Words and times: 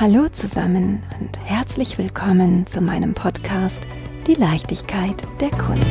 Hallo 0.00 0.28
zusammen 0.28 1.02
und 1.18 1.40
herzlich 1.44 1.98
willkommen 1.98 2.68
zu 2.68 2.80
meinem 2.80 3.14
Podcast 3.14 3.80
Die 4.28 4.34
Leichtigkeit 4.34 5.24
der 5.40 5.50
Kunst. 5.50 5.88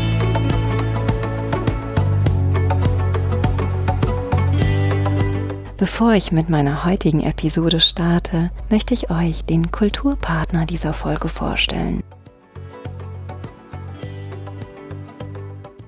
Bevor 5.75 6.13
ich 6.13 6.31
mit 6.31 6.47
meiner 6.47 6.85
heutigen 6.85 7.21
Episode 7.21 7.81
starte, 7.81 8.47
möchte 8.69 8.93
ich 8.93 9.11
euch 9.11 9.43
den 9.43 9.71
Kulturpartner 9.71 10.65
dieser 10.65 10.93
Folge 10.93 11.27
vorstellen. 11.27 12.01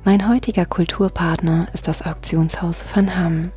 Mein 0.03 0.27
heutiger 0.27 0.65
Kulturpartner 0.65 1.67
ist 1.71 1.87
das 1.87 2.01
Auktionshaus 2.01 2.83
Van 2.93 3.15
Hamm. 3.15 3.51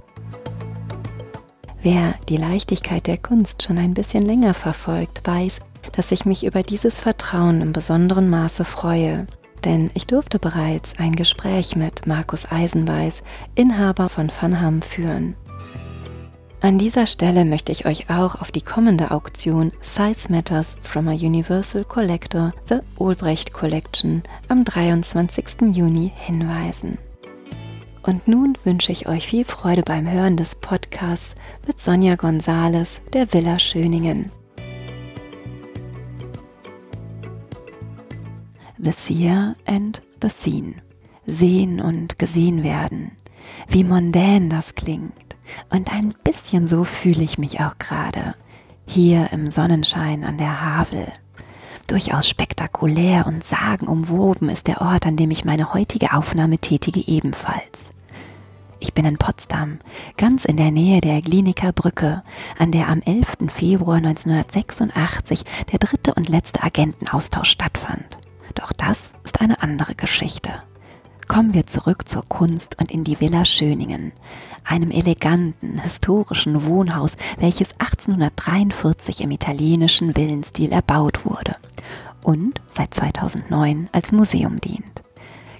Wer 1.83 2.13
die 2.29 2.37
Leichtigkeit 2.37 3.09
der 3.09 3.19
Kunst 3.19 3.65
schon 3.65 3.77
ein 3.77 3.93
bisschen 3.93 4.25
länger 4.25 4.55
verfolgt, 4.55 5.21
weiß, 5.25 5.59
dass 5.91 6.13
ich 6.13 6.25
mich 6.25 6.45
über 6.47 6.63
dieses 6.63 7.01
Vertrauen 7.01 7.61
im 7.61 7.73
besonderen 7.73 8.31
Maße 8.31 8.65
freue. 8.65 9.17
Denn 9.65 9.91
ich 9.95 10.07
durfte 10.07 10.39
bereits 10.39 10.93
ein 10.99 11.17
Gespräch 11.17 11.75
mit 11.75 12.07
Markus 12.07 12.51
Eisenweiß, 12.51 13.23
Inhaber 13.57 14.09
von 14.09 14.31
Funham, 14.31 14.81
führen. 14.81 15.35
An 16.61 16.79
dieser 16.79 17.09
Stelle 17.09 17.45
möchte 17.45 17.73
ich 17.73 17.85
euch 17.85 18.09
auch 18.09 18.41
auf 18.41 18.53
die 18.53 18.61
kommende 18.61 19.11
Auktion 19.11 19.73
Size 19.81 20.29
Matters 20.31 20.79
from 20.81 21.09
a 21.09 21.13
Universal 21.13 21.85
Collector, 21.85 22.51
The 22.69 22.79
Albrecht 23.01 23.53
Collection, 23.53 24.23
am 24.47 24.65
23. 24.65 25.63
Juni 25.73 26.13
hinweisen. 26.15 26.99
Und 28.03 28.27
nun 28.27 28.59
wünsche 28.65 28.91
ich 28.91 29.07
euch 29.07 29.29
viel 29.29 29.45
Freude 29.45 29.83
beim 29.83 30.11
Hören 30.11 30.37
des 30.37 30.57
Podcasts 30.57 31.35
mit 31.67 31.81
Sonja 31.81 32.17
Gonzales 32.17 33.01
der 33.13 33.33
Villa 33.33 33.61
Schöningen. 33.61 34.33
The 38.79 38.91
Seer 38.91 39.55
and 39.67 40.03
the 40.21 40.29
Seen. 40.29 40.81
Sehen 41.27 41.81
und 41.81 42.19
gesehen 42.19 42.65
werden. 42.65 43.13
Wie 43.69 43.85
mondän 43.85 44.51
das 44.51 44.75
klingt. 44.75 45.37
Und 45.71 45.93
ein 45.93 46.13
bisschen 46.25 46.67
so 46.67 46.83
fühle 46.83 47.23
ich 47.23 47.39
mich 47.39 47.61
auch 47.61 47.79
gerade. 47.79 48.35
Hier 48.85 49.29
im 49.31 49.53
Sonnenschein 49.53 50.25
an 50.25 50.39
der 50.39 50.61
Havel. 50.61 51.07
Durchaus 51.87 52.29
spektakulär 52.29 53.29
und 53.29 53.45
sagenumwoben 53.45 54.49
ist 54.49 54.67
der 54.67 54.81
Ort, 54.81 55.07
an 55.07 55.17
dem 55.17 55.31
ich 55.31 55.45
meine 55.45 55.73
heutige 55.73 56.15
Aufnahme 56.15 56.59
tätige, 56.59 57.07
ebenfalls. 57.07 57.92
Ich 58.83 58.95
bin 58.95 59.05
in 59.05 59.17
Potsdam, 59.17 59.79
ganz 60.17 60.45
in 60.45 60.57
der 60.57 60.73
Nähe 60.73 61.01
der 61.01 61.23
Gliniker 61.23 61.73
Brücke, 61.73 62.25
an 62.59 62.73
der 62.73 62.89
am 62.89 63.01
11. 63.01 63.49
Februar 63.49 63.99
1986 63.99 65.45
der 65.71 65.79
dritte 65.79 66.13
und 66.15 66.29
letzte 66.29 66.65
Agentenaustausch 66.65 67.49
stattfand. 67.49 68.19
Doch 68.57 68.73
das 68.73 68.99
ist 69.23 69.41
eine 69.41 69.63
andere 69.63 69.95
Geschichte. 69.95 70.51
Kommen 71.29 71.55
wir 71.55 71.69
zurück 71.69 72.09
zur 72.09 72.25
Kunst 72.29 72.77
und 72.81 72.91
in 72.91 73.05
die 73.05 73.21
Villa 73.21 73.45
Schöningen, 73.45 74.11
einem 74.65 74.91
eleganten, 74.91 75.79
historischen 75.79 76.67
Wohnhaus, 76.67 77.13
welches 77.39 77.69
1843 77.79 79.21
im 79.21 79.31
italienischen 79.31 80.15
Villenstil 80.17 80.73
erbaut 80.73 81.25
wurde 81.25 81.55
und 82.25 82.61
seit 82.75 82.93
2009 82.95 83.91
als 83.93 84.11
Museum 84.11 84.61
dient. 84.61 85.02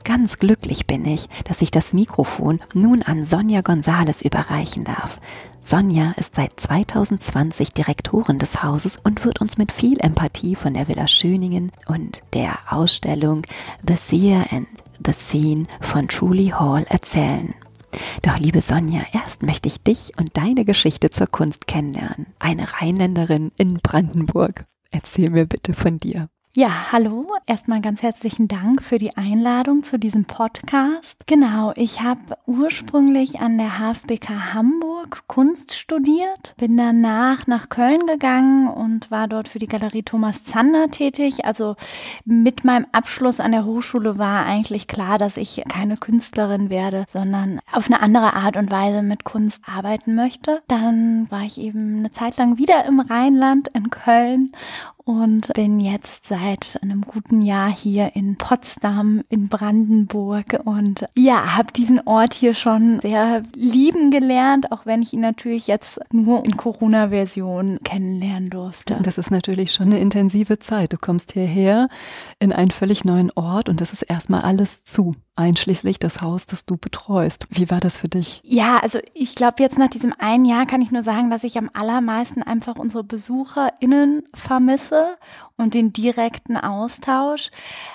Ganz 0.05 0.39
glücklich 0.39 0.87
bin 0.87 1.05
ich, 1.05 1.29
dass 1.45 1.63
ich 1.63 1.71
das 1.71 1.93
Mikrofon 1.93 2.61
nun 2.75 3.03
an 3.03 3.25
Sonja 3.25 3.61
Gonzales 3.61 4.23
überreichen 4.23 4.85
darf. 4.85 5.21
Sonja 5.65 6.13
ist 6.17 6.35
seit 6.35 6.59
2020 6.59 7.73
Direktorin 7.73 8.39
des 8.39 8.63
Hauses 8.63 8.99
und 9.05 9.25
wird 9.25 9.41
uns 9.41 9.59
mit 9.59 9.71
viel 9.71 10.01
Empathie 10.01 10.57
von 10.57 10.75
der 10.75 10.89
Villa 10.89 11.07
Schöningen 11.07 11.71
und 11.87 12.23
der 12.35 12.59
Ausstellung 12.69 13.47
The 13.87 13.95
Seer 13.95 14.47
and 14.51 14.67
the 15.07 15.13
Scene 15.13 15.67
von 15.81 16.09
Truly 16.09 16.49
Hall 16.49 16.85
erzählen. 16.89 17.55
Doch 18.23 18.39
liebe 18.39 18.61
Sonja, 18.61 19.03
erst 19.13 19.43
möchte 19.43 19.69
ich 19.69 19.83
dich 19.83 20.13
und 20.19 20.37
deine 20.37 20.65
Geschichte 20.65 21.11
zur 21.11 21.27
Kunst 21.29 21.67
kennenlernen. 21.67 22.27
Eine 22.39 22.63
Rheinländerin 22.65 23.53
in 23.57 23.75
Brandenburg. 23.75 24.65
Erzähl 24.91 25.31
mir 25.31 25.47
bitte 25.47 25.75
von 25.75 25.99
dir. 25.99 26.29
Ja, 26.55 26.93
hallo. 26.93 27.33
Erstmal 27.47 27.81
ganz 27.81 28.03
herzlichen 28.03 28.47
Dank 28.47 28.83
für 28.83 28.99
die 28.99 29.17
Einladung 29.17 29.85
zu 29.85 29.99
diesem 29.99 30.27
Podcast. 30.27 31.27
Genau, 31.27 31.73
ich 31.77 32.03
habe 32.03 32.37
ursprünglich 32.47 33.41
an 33.41 33.57
der 33.57 33.79
HFBK 33.79 34.53
Hamburg 34.53 35.23
Kunst 35.29 35.75
studiert, 35.75 36.55
bin 36.59 36.77
danach 36.77 37.47
nach 37.47 37.71
Köln 37.71 38.07
gegangen 38.07 38.69
und 38.69 39.11
war 39.11 39.29
dort 39.29 39.49
für 39.49 39.61
die 39.61 39.67
Galerie 39.67 40.03
Thomas 40.03 40.45
Zander 40.45 40.91
tätig. 40.91 41.47
Also 41.47 41.75
mit 42.27 42.65
meinem 42.65 42.85
Abschluss 42.93 43.41
an 43.41 43.53
der 43.53 43.65
Hochschule 43.65 44.19
war 44.19 44.45
eigentlich 44.45 44.89
klar, 44.89 45.17
dass 45.17 45.39
ich 45.39 45.63
keine 45.71 45.97
Künstlerin 45.97 46.69
werde, 46.69 47.07
sondern 47.11 47.61
auf 47.73 47.87
eine 47.87 48.03
andere 48.03 48.35
Art 48.35 48.59
und 48.59 48.71
Weise 48.71 49.01
mit 49.01 49.25
Kunst 49.25 49.65
arbeiten 49.67 50.15
möchte. 50.15 50.61
Dann 50.69 51.31
war 51.31 51.45
ich 51.45 51.59
eben 51.59 52.01
eine 52.01 52.11
Zeit 52.11 52.37
lang 52.37 52.59
wieder 52.59 52.85
im 52.85 53.01
Rheinland 53.01 53.69
in 53.69 53.89
Köln 53.89 54.53
und 55.05 55.53
bin 55.55 55.81
jetzt 55.81 56.27
seit 56.27 56.79
einem 56.83 57.03
guten 57.03 57.43
Jahr 57.43 57.71
hier 57.71 58.15
in 58.15 58.37
Potsdam 58.37 59.23
in 59.29 59.49
Brandenburg 59.49 60.61
und 60.65 61.07
ja, 61.17 61.57
habe 61.57 61.73
diesen 61.73 62.01
Ort 62.07 62.35
hier 62.35 62.55
schon 62.55 63.01
sehr 63.01 63.43
lieben 63.55 64.11
gelernt, 64.11 64.73
auch 64.73 64.87
wenn 64.87 65.03
ich 65.03 65.13
ihn 65.13 65.21
natürlich 65.21 65.67
jetzt 65.67 66.01
nur 66.13 66.45
in 66.45 66.57
Corona-Version 66.57 67.81
kennenlernen 67.85 68.51
durfte. 68.51 68.99
Das 69.03 69.19
ist 69.19 69.31
natürlich 69.31 69.73
schon 69.73 69.87
eine 69.87 70.01
intensive 70.01 70.59
Zeit. 70.59 70.93
Du 70.93 70.99
kommst 70.99 71.33
hierher 71.33 71.89
in 72.39 72.53
einen 72.53 72.71
völlig 72.71 73.05
neuen 73.05 73.31
Ort 73.33 73.69
und 73.69 73.81
das 73.81 73.93
ist 73.93 74.03
erstmal 74.03 74.43
alles 74.43 74.85
zu 74.85 75.15
einschließlich 75.35 75.99
das 75.99 76.21
Haus, 76.21 76.47
das 76.47 76.67
du 76.67 76.77
betreust. 76.77 77.47
Wie 77.49 77.71
war 77.71 77.81
das 77.81 77.99
für 77.99 78.09
dich? 78.09 78.41
Ja, 78.45 78.77
also 78.79 78.99
ich 79.15 79.35
glaube, 79.35 79.63
jetzt 79.63 79.79
nach 79.79 79.89
diesem 79.89 80.13
einen 80.19 80.45
Jahr 80.45 80.67
kann 80.67 80.83
ich 80.83 80.91
nur 80.91 81.05
sagen, 81.05 81.31
dass 81.31 81.43
ich 81.43 81.57
am 81.57 81.71
allermeisten 81.73 82.43
einfach 82.43 82.77
unsere 82.77 83.03
BesucherInnen 83.03 84.25
vermisse 84.35 84.92
und 85.57 85.75
den 85.75 85.93
direkten 85.93 86.57
Austausch. 86.57 87.51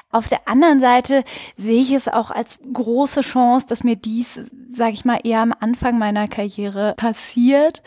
Auf 0.09 0.27
der 0.27 0.47
anderen 0.47 0.79
Seite 0.79 1.23
sehe 1.57 1.81
ich 1.81 1.91
es 1.91 2.07
auch 2.07 2.31
als 2.31 2.59
große 2.71 3.21
Chance, 3.21 3.67
dass 3.67 3.83
mir 3.83 3.95
dies, 3.95 4.39
sage 4.69 4.93
ich 4.93 5.03
mal, 5.05 5.19
eher 5.23 5.41
am 5.41 5.53
Anfang 5.59 5.99
meiner 5.99 6.27
Karriere 6.27 6.93
passiert, 6.97 7.83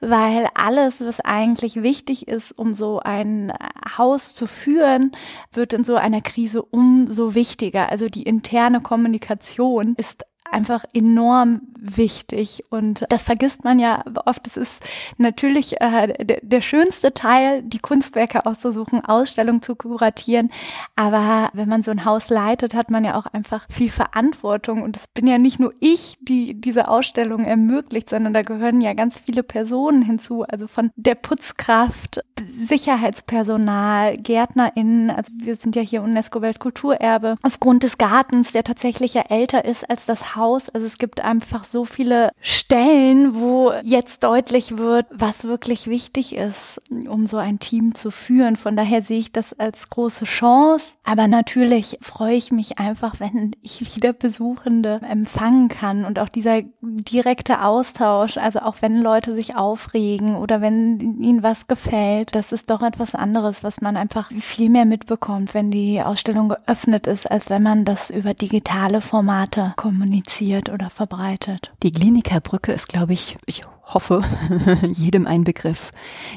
weil 0.00 0.48
alles, 0.54 1.00
was 1.00 1.20
eigentlich 1.20 1.82
wichtig 1.82 2.26
ist, 2.26 2.52
um 2.52 2.74
so 2.74 3.00
ein 3.00 3.52
Haus 3.96 4.34
zu 4.34 4.46
führen, 4.46 5.12
wird 5.52 5.72
in 5.72 5.84
so 5.84 5.96
einer 5.96 6.22
Krise 6.22 6.62
umso 6.62 7.34
wichtiger. 7.34 7.90
Also 7.90 8.08
die 8.08 8.22
interne 8.22 8.80
Kommunikation 8.80 9.94
ist 9.96 10.24
einfach 10.50 10.84
enorm 10.92 11.60
wichtig 11.80 12.64
und 12.70 13.04
das 13.08 13.22
vergisst 13.22 13.64
man 13.64 13.78
ja 13.78 14.04
oft. 14.24 14.46
Es 14.46 14.56
ist 14.56 14.82
natürlich 15.16 15.80
äh, 15.80 16.24
der, 16.24 16.40
der 16.42 16.60
schönste 16.60 17.14
Teil, 17.14 17.62
die 17.62 17.78
Kunstwerke 17.78 18.46
auszusuchen, 18.46 19.04
Ausstellungen 19.04 19.62
zu 19.62 19.76
kuratieren. 19.76 20.50
Aber 20.96 21.50
wenn 21.52 21.68
man 21.68 21.82
so 21.82 21.90
ein 21.90 22.04
Haus 22.04 22.30
leitet, 22.30 22.74
hat 22.74 22.90
man 22.90 23.04
ja 23.04 23.14
auch 23.16 23.26
einfach 23.26 23.66
viel 23.70 23.90
Verantwortung 23.90 24.82
und 24.82 24.96
es 24.96 25.06
bin 25.08 25.26
ja 25.26 25.38
nicht 25.38 25.60
nur 25.60 25.72
ich, 25.80 26.16
die 26.20 26.60
diese 26.60 26.88
Ausstellung 26.88 27.44
ermöglicht, 27.44 28.10
sondern 28.10 28.34
da 28.34 28.42
gehören 28.42 28.80
ja 28.80 28.94
ganz 28.94 29.20
viele 29.20 29.42
Personen 29.42 30.02
hinzu. 30.02 30.42
Also 30.42 30.66
von 30.66 30.90
der 30.96 31.14
Putzkraft, 31.14 32.20
Sicherheitspersonal, 32.46 34.16
GärtnerInnen. 34.16 35.10
Also 35.10 35.32
wir 35.36 35.56
sind 35.56 35.76
ja 35.76 35.82
hier 35.82 36.02
UNESCO-Weltkulturerbe. 36.02 37.36
Aufgrund 37.42 37.82
des 37.82 37.98
Gartens, 37.98 38.52
der 38.52 38.64
tatsächlich 38.64 39.14
ja 39.14 39.22
älter 39.28 39.64
ist 39.64 39.88
als 39.88 40.06
das 40.06 40.34
Haus. 40.34 40.37
Also 40.38 40.86
es 40.86 40.98
gibt 40.98 41.22
einfach 41.22 41.64
so 41.64 41.84
viele 41.84 42.30
Stellen, 42.40 43.34
wo 43.34 43.72
jetzt 43.82 44.22
deutlich 44.22 44.78
wird, 44.78 45.06
was 45.10 45.44
wirklich 45.44 45.88
wichtig 45.88 46.34
ist, 46.34 46.80
um 46.90 47.26
so 47.26 47.36
ein 47.36 47.58
Team 47.58 47.94
zu 47.94 48.10
führen. 48.10 48.56
Von 48.56 48.76
daher 48.76 49.02
sehe 49.02 49.18
ich 49.18 49.32
das 49.32 49.52
als 49.58 49.90
große 49.90 50.24
Chance. 50.24 50.86
Aber 51.04 51.26
natürlich 51.26 51.98
freue 52.00 52.36
ich 52.36 52.52
mich 52.52 52.78
einfach, 52.78 53.18
wenn 53.18 53.52
ich 53.62 53.80
wieder 53.96 54.12
Besuchende 54.12 55.00
empfangen 55.08 55.68
kann 55.68 56.04
und 56.04 56.18
auch 56.18 56.28
dieser 56.28 56.62
direkte 56.80 57.64
Austausch. 57.64 58.36
Also 58.36 58.60
auch 58.60 58.76
wenn 58.80 59.02
Leute 59.02 59.34
sich 59.34 59.56
aufregen 59.56 60.36
oder 60.36 60.60
wenn 60.60 61.20
ihnen 61.20 61.42
was 61.42 61.66
gefällt, 61.66 62.34
das 62.34 62.52
ist 62.52 62.70
doch 62.70 62.82
etwas 62.82 63.14
anderes, 63.14 63.64
was 63.64 63.80
man 63.80 63.96
einfach 63.96 64.30
viel 64.30 64.70
mehr 64.70 64.84
mitbekommt, 64.84 65.54
wenn 65.54 65.70
die 65.70 66.00
Ausstellung 66.00 66.50
geöffnet 66.50 67.06
ist, 67.06 67.28
als 67.28 67.50
wenn 67.50 67.62
man 67.62 67.84
das 67.84 68.10
über 68.10 68.34
digitale 68.34 69.00
Formate 69.00 69.72
kommuniziert 69.76 70.27
kommuniziert 70.28 70.70
oder 70.70 70.90
verbreitet. 70.90 71.72
Die 71.82 71.92
Klinikerbrücke 71.92 72.72
ist, 72.72 72.88
glaube 72.88 73.12
ich, 73.12 73.36
ich 73.46 73.62
hoffe, 73.94 74.22
jedem 74.86 75.26
ein 75.26 75.44
Begriff. 75.44 75.92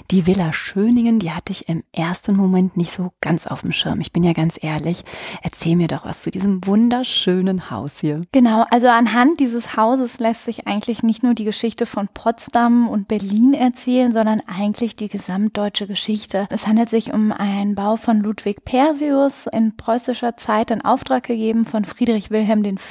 Die 0.10 0.26
Villa 0.26 0.54
Schöningen, 0.54 1.20
die 1.20 1.32
hatte 1.32 1.52
ich 1.52 1.68
im 1.68 1.84
ersten 1.92 2.36
Moment 2.36 2.78
nicht 2.78 2.92
so 2.92 3.12
ganz 3.22 3.48
auf 3.48 3.62
dem 3.62 3.74
Schirm. 3.74 4.00
Ich 4.00 4.14
bin 4.14 4.24
ja 4.24 4.34
ganz 4.34 4.56
ehrlich. 4.62 5.04
Erzähl 5.42 5.76
mir 5.76 5.88
doch 5.88 6.06
was 6.06 6.22
zu 6.24 6.32
diesem 6.32 6.66
wunderschönen 6.66 7.70
Haus 7.70 7.92
hier. 8.00 8.22
Genau, 8.32 8.66
also 8.72 8.88
anhand 8.88 9.40
dieses 9.40 9.76
Hauses 9.76 10.20
lässt 10.20 10.46
sich 10.46 10.68
eigentlich 10.68 11.04
nicht 11.04 11.24
nur 11.24 11.34
die 11.34 11.44
Geschichte 11.44 11.86
von 11.86 12.08
Potsdam 12.14 12.88
und 12.88 13.08
Berlin 13.08 13.54
erzählen, 13.54 14.12
sondern 14.12 14.42
eigentlich 14.48 14.96
die 14.96 15.10
gesamtdeutsche 15.10 15.88
Geschichte. 15.88 16.48
Es 16.50 16.68
handelt 16.68 16.90
sich 16.90 17.14
um 17.14 17.32
einen 17.32 17.76
Bau 17.76 17.98
von 17.98 18.22
Ludwig 18.22 18.64
Persius 18.64 19.48
in 19.48 19.76
preußischer 19.76 20.38
Zeit 20.38 20.72
in 20.72 20.82
Auftrag 20.84 21.24
gegeben 21.24 21.66
von 21.66 21.86
Friedrich 21.86 22.32
Wilhelm 22.32 22.64
IV. 22.64 22.82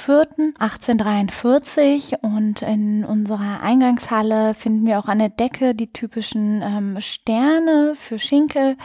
1843 0.59 2.17
und 2.21 2.61
in 2.61 3.03
unserer 3.05 3.61
Eingangshalle 3.61 4.50
finden 4.53 4.85
wir 4.85 4.99
auch 4.99 5.07
an 5.07 5.19
der 5.19 5.29
Decke 5.29 5.75
die 5.75 5.91
typischen 5.91 6.61
ähm, 6.61 7.01
Sterne 7.01 7.93
für 7.95 8.19
Schinkel. 8.19 8.77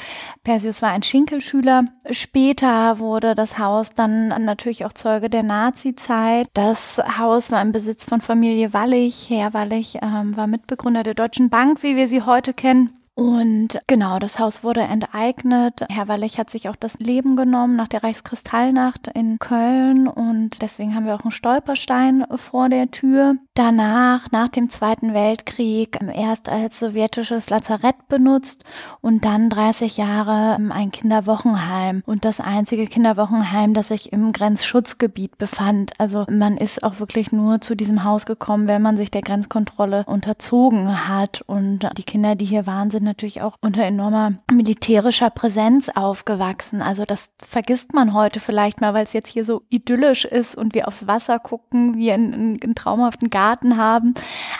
Persius 0.44 0.82
war 0.82 0.90
ein 0.90 1.02
Schinkelschüler. 1.02 1.84
Später 2.10 2.98
wurde 2.98 3.34
das 3.34 3.58
Haus 3.58 3.94
dann 3.94 4.28
natürlich 4.44 4.84
auch 4.84 4.92
Zeuge 4.92 5.30
der 5.30 5.42
Nazi-Zeit. 5.42 6.48
Das 6.54 6.98
Haus 7.18 7.50
war 7.50 7.62
im 7.62 7.72
Besitz 7.72 8.04
von 8.04 8.20
Familie 8.20 8.72
Wallig. 8.72 9.26
Herr 9.28 9.54
Wallig 9.54 9.98
ähm, 10.02 10.36
war 10.36 10.46
Mitbegründer 10.46 11.02
der 11.02 11.14
Deutschen 11.14 11.50
Bank, 11.50 11.82
wie 11.82 11.96
wir 11.96 12.08
sie 12.08 12.22
heute 12.22 12.54
kennen. 12.54 13.05
Und 13.18 13.80
genau, 13.86 14.18
das 14.18 14.38
Haus 14.38 14.62
wurde 14.62 14.82
enteignet. 14.82 15.86
Herr 15.88 16.06
Wallich 16.06 16.38
hat 16.38 16.50
sich 16.50 16.68
auch 16.68 16.76
das 16.76 16.98
Leben 16.98 17.34
genommen 17.34 17.74
nach 17.74 17.88
der 17.88 18.04
Reichskristallnacht 18.04 19.08
in 19.08 19.38
Köln 19.38 20.06
und 20.06 20.60
deswegen 20.60 20.94
haben 20.94 21.06
wir 21.06 21.14
auch 21.14 21.22
einen 21.22 21.30
Stolperstein 21.30 22.26
vor 22.34 22.68
der 22.68 22.90
Tür. 22.90 23.36
Danach, 23.54 24.30
nach 24.32 24.50
dem 24.50 24.68
Zweiten 24.68 25.14
Weltkrieg, 25.14 25.98
erst 26.14 26.50
als 26.50 26.78
sowjetisches 26.78 27.48
Lazarett 27.48 28.06
benutzt 28.08 28.64
und 29.00 29.24
dann 29.24 29.48
30 29.48 29.96
Jahre 29.96 30.58
ein 30.70 30.90
Kinderwochenheim 30.90 32.02
und 32.04 32.26
das 32.26 32.38
einzige 32.38 32.84
Kinderwochenheim, 32.84 33.72
das 33.72 33.88
sich 33.88 34.12
im 34.12 34.32
Grenzschutzgebiet 34.32 35.38
befand. 35.38 35.92
Also 35.96 36.26
man 36.28 36.58
ist 36.58 36.84
auch 36.84 37.00
wirklich 37.00 37.32
nur 37.32 37.62
zu 37.62 37.76
diesem 37.76 38.04
Haus 38.04 38.26
gekommen, 38.26 38.68
wenn 38.68 38.82
man 38.82 38.98
sich 38.98 39.10
der 39.10 39.22
Grenzkontrolle 39.22 40.04
unterzogen 40.06 41.08
hat 41.08 41.40
und 41.46 41.88
die 41.96 42.04
Kinder, 42.04 42.34
die 42.34 42.44
hier 42.44 42.66
waren, 42.66 42.90
sind 42.90 43.05
natürlich 43.06 43.40
auch 43.40 43.56
unter 43.62 43.82
enormer 43.82 44.34
militärischer 44.52 45.30
Präsenz 45.30 45.88
aufgewachsen. 45.88 46.82
Also 46.82 47.04
das 47.06 47.30
vergisst 47.38 47.94
man 47.94 48.12
heute 48.12 48.40
vielleicht 48.40 48.82
mal, 48.82 48.92
weil 48.92 49.04
es 49.04 49.14
jetzt 49.14 49.28
hier 49.28 49.46
so 49.46 49.62
idyllisch 49.70 50.26
ist 50.26 50.54
und 50.54 50.74
wir 50.74 50.86
aufs 50.88 51.06
Wasser 51.06 51.38
gucken, 51.38 51.96
wir 51.96 52.14
einen, 52.14 52.60
einen 52.62 52.74
traumhaften 52.74 53.30
Garten 53.30 53.78
haben. 53.78 54.12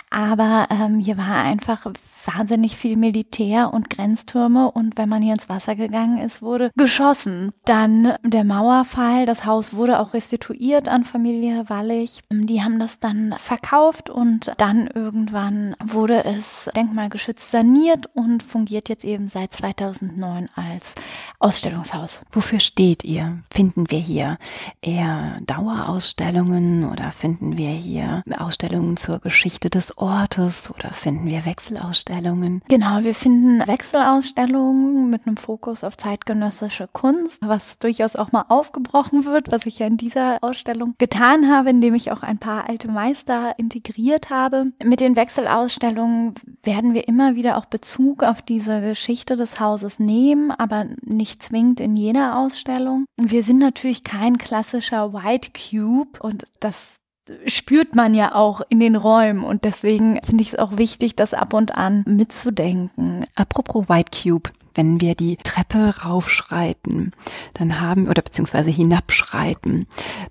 Aber 0.09 0.67
ähm, 0.71 0.99
hier 0.99 1.17
war 1.17 1.43
einfach 1.43 1.85
wahnsinnig 2.27 2.75
viel 2.75 2.97
Militär 2.97 3.73
und 3.73 3.89
Grenztürme 3.89 4.69
und 4.69 4.97
wenn 4.97 5.09
man 5.09 5.21
hier 5.21 5.33
ins 5.33 5.49
Wasser 5.49 5.75
gegangen 5.75 6.19
ist, 6.19 6.41
wurde 6.41 6.71
geschossen. 6.75 7.53
Dann 7.65 8.13
der 8.23 8.43
Mauerfall, 8.43 9.25
das 9.25 9.45
Haus 9.45 9.73
wurde 9.73 9.99
auch 9.99 10.13
restituiert 10.13 10.87
an 10.89 11.05
Familie 11.05 11.69
Wallig. 11.69 12.21
Die 12.29 12.61
haben 12.61 12.79
das 12.79 12.99
dann 12.99 13.33
verkauft 13.37 14.09
und 14.09 14.51
dann 14.57 14.87
irgendwann 14.87 15.75
wurde 15.83 16.25
es 16.25 16.69
denkmalgeschützt 16.75 17.49
saniert 17.49 18.07
und 18.13 18.43
fungiert 18.43 18.89
jetzt 18.89 19.05
eben 19.05 19.29
seit 19.29 19.53
2009 19.53 20.49
als 20.55 20.95
Ausstellungshaus. 21.39 22.21
Wofür 22.31 22.59
steht 22.59 23.03
ihr? 23.03 23.39
Finden 23.51 23.89
wir 23.89 23.99
hier 23.99 24.37
eher 24.81 25.39
Dauerausstellungen 25.45 26.89
oder 26.89 27.11
finden 27.11 27.57
wir 27.57 27.69
hier 27.69 28.23
Ausstellungen 28.37 28.97
zur 28.97 29.19
Geschichte 29.19 29.69
des 29.69 29.97
Ortes 29.97 30.69
oder 30.69 30.91
finden 30.91 31.27
wir 31.27 31.45
Wechselausstellungen? 31.45 32.16
Wechselausstellungen? 32.17 32.61
Genau, 32.67 33.03
wir 33.03 33.15
finden 33.15 33.67
Wechselausstellungen 33.67 35.09
mit 35.09 35.25
einem 35.25 35.37
Fokus 35.37 35.83
auf 35.83 35.97
zeitgenössische 35.97 36.87
Kunst, 36.91 37.47
was 37.47 37.79
durchaus 37.79 38.15
auch 38.15 38.31
mal 38.31 38.45
aufgebrochen 38.49 39.25
wird, 39.25 39.51
was 39.51 39.65
ich 39.65 39.79
ja 39.79 39.87
in 39.87 39.97
dieser 39.97 40.43
Ausstellung 40.43 40.95
getan 40.97 41.49
habe, 41.49 41.69
indem 41.69 41.95
ich 41.95 42.11
auch 42.11 42.23
ein 42.23 42.37
paar 42.37 42.69
alte 42.69 42.89
Meister 42.89 43.55
integriert 43.57 44.29
habe. 44.29 44.71
Mit 44.83 44.99
den 44.99 45.15
Wechselausstellungen 45.15 46.35
werden 46.63 46.93
wir 46.93 47.07
immer 47.07 47.35
wieder 47.35 47.57
auch 47.57 47.65
Bezug 47.65 48.23
auf 48.23 48.41
diese 48.41 48.81
Geschichte 48.81 49.35
des 49.35 49.59
Hauses 49.59 49.99
nehmen, 49.99 50.51
aber 50.51 50.85
nicht 51.01 51.43
zwingend 51.43 51.79
in 51.79 51.95
jeder 51.95 52.37
Ausstellung. 52.37 53.05
Wir 53.17 53.43
sind 53.43 53.59
natürlich 53.59 54.03
kein 54.03 54.37
klassischer 54.37 55.13
White 55.13 55.51
Cube 55.53 56.19
und 56.19 56.45
das 56.59 56.97
spürt 57.45 57.95
man 57.95 58.13
ja 58.13 58.35
auch 58.35 58.61
in 58.69 58.79
den 58.79 58.95
Räumen 58.95 59.43
und 59.43 59.63
deswegen 59.63 60.19
finde 60.23 60.41
ich 60.41 60.53
es 60.53 60.59
auch 60.59 60.77
wichtig, 60.77 61.15
das 61.15 61.33
ab 61.33 61.53
und 61.53 61.75
an 61.75 62.03
mitzudenken. 62.07 63.25
Apropos 63.35 63.89
White 63.89 64.11
Cube. 64.23 64.49
Wenn 64.73 65.01
wir 65.01 65.15
die 65.15 65.37
Treppe 65.37 65.91
raufschreiten, 66.03 67.11
dann 67.55 67.81
haben, 67.81 68.07
oder 68.09 68.21
beziehungsweise 68.21 68.69
hinabschreiten, 68.69 69.87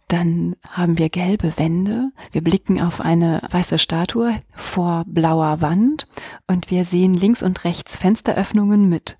dann 0.06 0.54
haben 0.70 0.98
wir 0.98 1.08
gelbe 1.08 1.58
Wände. 1.58 2.12
Wir 2.30 2.44
blicken 2.44 2.80
auf 2.80 3.00
eine 3.00 3.42
weiße 3.50 3.80
Statue 3.80 4.38
vor 4.54 5.02
blauer 5.08 5.62
Wand 5.62 6.06
und 6.46 6.70
wir 6.70 6.84
sehen 6.84 7.12
links 7.12 7.42
und 7.42 7.64
rechts 7.64 7.96
Fensteröffnungen 7.96 8.88
mit 8.88 9.18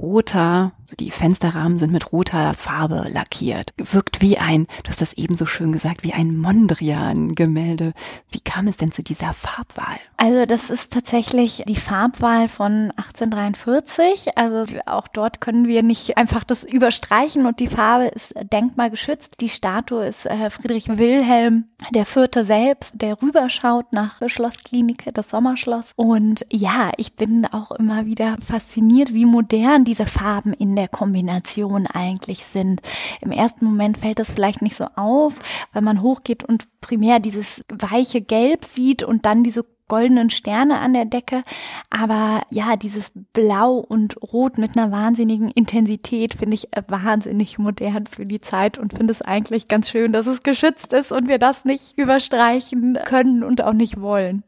roter, 0.00 0.72
also 0.82 0.96
die 0.98 1.10
Fensterrahmen 1.10 1.78
sind 1.78 1.92
mit 1.92 2.12
roter 2.12 2.54
Farbe 2.54 3.06
lackiert. 3.12 3.74
Wirkt 3.76 4.20
wie 4.20 4.38
ein, 4.38 4.66
du 4.82 4.88
hast 4.88 5.00
das 5.00 5.12
eben 5.14 5.36
so 5.36 5.46
schön 5.46 5.72
gesagt, 5.72 6.02
wie 6.02 6.12
ein 6.12 6.36
Mondrian-Gemälde. 6.36 7.92
Wie 8.30 8.40
kam 8.40 8.68
es 8.68 8.76
denn 8.76 8.92
zu 8.92 9.02
dieser 9.02 9.32
Farbwahl? 9.32 9.98
Also 10.16 10.46
das 10.46 10.70
ist 10.70 10.92
tatsächlich 10.92 11.62
die 11.68 11.76
Farbwahl 11.76 12.48
von 12.48 12.92
1843. 12.96 14.36
Also 14.36 14.64
auch 14.86 15.08
dort 15.08 15.40
können 15.40 15.66
wir 15.66 15.82
nicht 15.82 16.16
einfach 16.16 16.44
das 16.44 16.64
überstreichen 16.64 17.46
und 17.46 17.60
die 17.60 17.68
Farbe 17.68 18.06
ist 18.06 18.34
denkmalgeschützt. 18.52 19.40
Die 19.40 19.48
Statue 19.48 20.06
ist 20.06 20.26
äh, 20.26 20.50
Friedrich 20.50 20.88
Wilhelm 20.88 21.64
der 21.90 22.06
Vierte 22.06 22.44
selbst, 22.44 23.00
der 23.00 23.20
rüberschaut 23.22 23.92
nach 23.92 24.20
Schlossklinik, 24.26 25.10
das 25.14 25.30
Sommerschloss. 25.30 25.92
Und 25.96 26.44
ja, 26.50 26.90
ich 26.96 27.14
bin 27.14 27.46
auch 27.46 27.70
immer 27.72 28.06
wieder 28.06 28.36
fasziniert, 28.44 29.14
wie 29.14 29.24
modern 29.24 29.84
diese 29.88 30.06
Farben 30.06 30.52
in 30.52 30.76
der 30.76 30.86
Kombination 30.86 31.86
eigentlich 31.86 32.44
sind. 32.44 32.82
Im 33.22 33.32
ersten 33.32 33.64
Moment 33.64 33.98
fällt 33.98 34.18
das 34.18 34.30
vielleicht 34.30 34.62
nicht 34.62 34.76
so 34.76 34.86
auf, 34.94 35.34
weil 35.72 35.82
man 35.82 36.02
hochgeht 36.02 36.44
und 36.44 36.68
primär 36.80 37.18
dieses 37.18 37.64
weiche 37.72 38.20
Gelb 38.20 38.66
sieht 38.66 39.02
und 39.02 39.24
dann 39.24 39.42
diese 39.42 39.64
goldenen 39.88 40.28
Sterne 40.28 40.78
an 40.80 40.92
der 40.92 41.06
Decke. 41.06 41.42
Aber 41.88 42.42
ja, 42.50 42.76
dieses 42.76 43.10
Blau 43.32 43.76
und 43.76 44.20
Rot 44.22 44.58
mit 44.58 44.76
einer 44.76 44.92
wahnsinnigen 44.92 45.50
Intensität 45.50 46.34
finde 46.34 46.56
ich 46.56 46.68
wahnsinnig 46.86 47.58
modern 47.58 48.06
für 48.06 48.26
die 48.26 48.42
Zeit 48.42 48.76
und 48.76 48.92
finde 48.92 49.12
es 49.12 49.22
eigentlich 49.22 49.68
ganz 49.68 49.88
schön, 49.88 50.12
dass 50.12 50.26
es 50.26 50.42
geschützt 50.42 50.92
ist 50.92 51.10
und 51.10 51.28
wir 51.28 51.38
das 51.38 51.64
nicht 51.64 51.96
überstreichen 51.96 52.98
können 53.06 53.42
und 53.42 53.62
auch 53.62 53.72
nicht 53.72 53.98
wollen. 53.98 54.44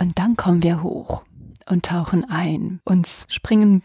Und 0.00 0.20
dann 0.20 0.36
kommen 0.36 0.62
wir 0.62 0.84
hoch 0.84 1.24
und 1.68 1.84
tauchen 1.86 2.24
ein. 2.30 2.80
Uns 2.84 3.26
springen 3.28 3.82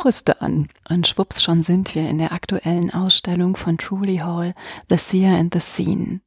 Brüste 0.00 0.40
an. 0.40 0.68
Und 0.88 1.06
schwupps 1.06 1.42
schon 1.42 1.60
sind 1.60 1.94
wir 1.94 2.08
in 2.08 2.16
der 2.16 2.32
aktuellen 2.32 2.90
Ausstellung 2.90 3.54
von 3.54 3.76
Truly 3.76 4.16
Hall, 4.18 4.54
The 4.88 4.96
Seer 4.96 5.36
and 5.36 5.52
the 5.52 5.60
Scene. 5.60 6.20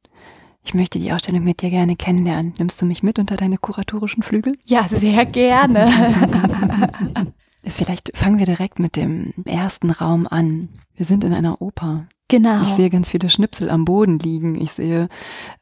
Ich 0.62 0.74
möchte 0.74 1.00
die 1.00 1.12
Ausstellung 1.12 1.42
mit 1.42 1.60
dir 1.60 1.70
gerne 1.70 1.96
kennenlernen. 1.96 2.54
Nimmst 2.56 2.80
du 2.80 2.86
mich 2.86 3.02
mit 3.02 3.18
unter 3.18 3.36
deine 3.36 3.58
kuratorischen 3.58 4.22
Flügel? 4.22 4.54
Ja, 4.64 4.86
sehr 4.88 5.26
gerne. 5.26 5.90
Vielleicht 7.64 8.16
fangen 8.16 8.38
wir 8.38 8.46
direkt 8.46 8.78
mit 8.78 8.94
dem 8.94 9.34
ersten 9.44 9.90
Raum 9.90 10.28
an. 10.28 10.68
Wir 10.94 11.04
sind 11.04 11.24
in 11.24 11.34
einer 11.34 11.60
Oper. 11.60 12.06
Genau. 12.28 12.62
Ich 12.62 12.68
sehe 12.68 12.90
ganz 12.90 13.10
viele 13.10 13.28
Schnipsel 13.28 13.70
am 13.70 13.84
Boden 13.84 14.20
liegen. 14.20 14.54
Ich 14.54 14.70
sehe 14.70 15.08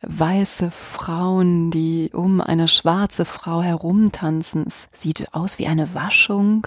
weiße 0.02 0.71
Frauen, 0.71 1.71
die 1.71 2.11
um 2.12 2.42
eine 2.42 2.69
schwarze 2.69 3.25
Frau 3.25 3.62
herumtanzen. 3.62 4.64
Es 4.66 4.90
sieht 4.92 5.33
aus 5.33 5.59
wie 5.59 5.66
eine 5.66 5.95
Waschung. 5.95 6.66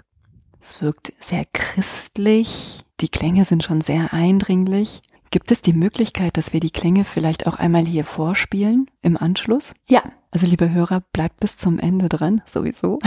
Es 0.68 0.82
wirkt 0.82 1.14
sehr 1.20 1.46
christlich. 1.54 2.80
Die 3.00 3.08
Klänge 3.08 3.46
sind 3.46 3.64
schon 3.64 3.82
sehr 3.82 4.14
eindringlich. 4.14 5.04
Gibt 5.30 5.52
es 5.52 5.62
die 5.62 5.74
Möglichkeit, 5.74 6.38
dass 6.38 6.54
wir 6.54 6.60
die 6.60 6.72
Klänge 6.72 7.04
vielleicht 7.04 7.46
auch 7.46 7.58
einmal 7.58 7.86
hier 7.86 8.04
vorspielen 8.04 8.90
im 9.04 9.16
Anschluss? 9.16 9.76
Ja. 9.88 10.02
Also 10.32 10.48
liebe 10.48 10.72
Hörer, 10.72 11.04
bleibt 11.14 11.40
bis 11.40 11.56
zum 11.56 11.78
Ende 11.78 12.10
dran, 12.10 12.42
sowieso. 12.48 12.98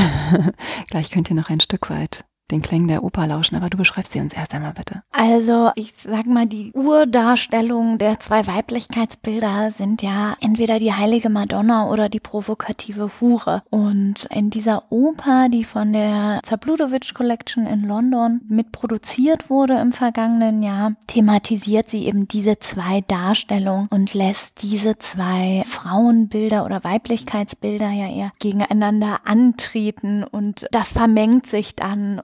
Gleich 0.91 1.11
könnt 1.11 1.31
ihr 1.31 1.35
noch 1.35 1.50
ein 1.50 1.59
Stück 1.59 1.91
weit 1.91 2.25
den 2.50 2.62
Klängen 2.62 2.88
der 2.88 3.05
Oper 3.05 3.26
lauschen, 3.26 3.57
aber 3.57 3.71
du 3.71 3.76
beschreibst 3.76 4.12
sie 4.12 4.21
uns 4.21 4.33
erst 4.33 4.55
einmal 4.55 4.73
bitte. 4.73 5.02
Also, 5.12 5.71
ich 5.75 5.95
sag 5.97 6.26
mal, 6.26 6.47
die 6.47 6.73
Urdarstellung 6.73 7.99
der 7.99 8.19
zwei 8.21 8.47
Weiblichkeitsbilder 8.47 9.71
sind 9.71 10.02
ja 10.02 10.37
entweder 10.40 10.78
die 10.78 10.93
heilige 10.93 11.28
Madonna 11.28 11.88
oder 11.90 12.09
die 12.09 12.21
provokative 12.21 13.11
Hure. 13.21 13.62
Und 13.71 14.26
in 14.35 14.50
dieser 14.50 14.90
Oper, 14.90 15.49
die 15.50 15.64
von 15.64 15.93
der 15.93 16.40
Zabludovic 16.43 17.14
Collection 17.14 17.67
in 17.67 17.83
London 17.83 18.40
mitproduziert 18.49 19.50
wurde 19.50 19.75
im 19.75 19.93
vergangenen 19.93 20.62
Jahr, 20.62 20.93
thematisiert 21.07 21.90
sie 21.90 22.07
eben 22.07 22.28
diese 22.28 22.59
zwei 22.59 23.02
Darstellungen 23.02 23.88
und 23.90 24.14
lässt 24.14 24.62
diese 24.62 24.99
zwei 24.99 25.62
Frauenbilder 25.67 26.64
oder 26.64 26.85
Weiblichkeitsbilder 26.85 27.90
ja 27.90 28.09
eher 28.09 28.33
gegeneinander 28.38 29.21
antreten 29.25 30.25
und 30.25 30.67
das 30.71 30.93
vermengt 30.93 31.47
sich 31.47 31.76
dann 31.76 32.21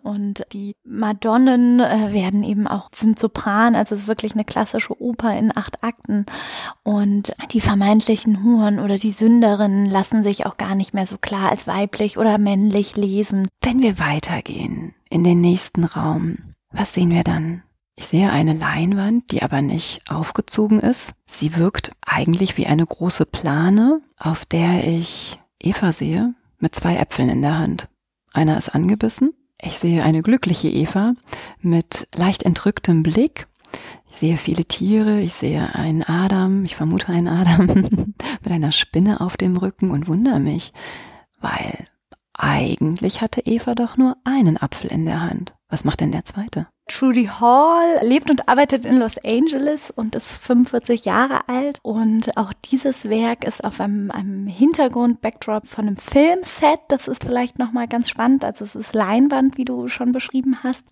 die 0.52 0.76
Madonnen 0.84 1.80
äh, 1.80 2.12
werden 2.12 2.42
eben 2.42 2.66
auch, 2.66 2.90
sind 2.94 3.18
Sopran, 3.18 3.74
also 3.74 3.94
es 3.94 4.02
ist 4.02 4.08
wirklich 4.08 4.34
eine 4.34 4.44
klassische 4.44 5.00
Oper 5.00 5.36
in 5.38 5.56
acht 5.56 5.82
Akten 5.82 6.26
und 6.82 7.32
die 7.52 7.60
vermeintlichen 7.60 8.42
Huren 8.42 8.78
oder 8.78 8.98
die 8.98 9.12
Sünderinnen 9.12 9.86
lassen 9.86 10.24
sich 10.24 10.46
auch 10.46 10.56
gar 10.56 10.74
nicht 10.74 10.94
mehr 10.94 11.06
so 11.06 11.18
klar 11.18 11.50
als 11.50 11.66
weiblich 11.66 12.18
oder 12.18 12.38
männlich 12.38 12.96
lesen. 12.96 13.48
Wenn 13.62 13.82
wir 13.82 13.98
weitergehen 13.98 14.94
in 15.10 15.24
den 15.24 15.40
nächsten 15.40 15.84
Raum, 15.84 16.54
was 16.70 16.94
sehen 16.94 17.10
wir 17.10 17.24
dann? 17.24 17.62
Ich 17.96 18.06
sehe 18.06 18.30
eine 18.30 18.54
Leinwand, 18.54 19.30
die 19.30 19.42
aber 19.42 19.62
nicht 19.62 20.00
aufgezogen 20.08 20.80
ist. 20.80 21.12
Sie 21.30 21.56
wirkt 21.56 21.92
eigentlich 22.04 22.56
wie 22.56 22.66
eine 22.66 22.84
große 22.84 23.24
Plane, 23.24 24.00
auf 24.18 24.44
der 24.44 24.86
ich 24.86 25.38
Eva 25.60 25.92
sehe 25.92 26.34
mit 26.58 26.74
zwei 26.74 26.96
Äpfeln 26.96 27.28
in 27.28 27.42
der 27.42 27.58
Hand. 27.58 27.88
Einer 28.32 28.56
ist 28.58 28.74
angebissen. 28.74 29.32
Ich 29.60 29.78
sehe 29.78 30.02
eine 30.04 30.22
glückliche 30.22 30.68
Eva 30.68 31.14
mit 31.60 32.08
leicht 32.14 32.42
entrücktem 32.42 33.02
Blick. 33.02 33.46
Ich 34.10 34.16
sehe 34.16 34.36
viele 34.36 34.64
Tiere. 34.64 35.20
Ich 35.20 35.32
sehe 35.32 35.74
einen 35.74 36.02
Adam. 36.02 36.64
Ich 36.64 36.76
vermute 36.76 37.08
einen 37.08 37.28
Adam 37.28 37.66
mit 38.42 38.50
einer 38.50 38.72
Spinne 38.72 39.20
auf 39.20 39.36
dem 39.36 39.56
Rücken 39.56 39.90
und 39.90 40.08
wundere 40.08 40.40
mich, 40.40 40.72
weil 41.40 41.88
eigentlich 42.32 43.20
hatte 43.20 43.42
Eva 43.42 43.74
doch 43.74 43.96
nur 43.96 44.16
einen 44.24 44.56
Apfel 44.60 44.90
in 44.90 45.04
der 45.04 45.22
Hand. 45.22 45.54
Was 45.68 45.84
macht 45.84 46.00
denn 46.00 46.12
der 46.12 46.24
zweite? 46.24 46.66
Trudy 46.86 47.26
Hall 47.26 47.98
lebt 48.02 48.30
und 48.30 48.46
arbeitet 48.46 48.84
in 48.84 48.98
Los 48.98 49.16
Angeles 49.24 49.90
und 49.90 50.14
ist 50.14 50.32
45 50.32 51.06
Jahre 51.06 51.48
alt. 51.48 51.78
Und 51.82 52.36
auch 52.36 52.52
dieses 52.70 53.08
Werk 53.08 53.44
ist 53.44 53.64
auf 53.64 53.80
einem, 53.80 54.10
einem 54.10 54.46
Hintergrund-Backdrop 54.46 55.66
von 55.66 55.86
einem 55.86 55.96
Filmset. 55.96 56.80
Das 56.88 57.08
ist 57.08 57.24
vielleicht 57.24 57.58
nochmal 57.58 57.88
ganz 57.88 58.10
spannend. 58.10 58.44
Also 58.44 58.64
es 58.64 58.74
ist 58.74 58.94
Leinwand, 58.94 59.56
wie 59.56 59.64
du 59.64 59.88
schon 59.88 60.12
beschrieben 60.12 60.58
hast, 60.62 60.84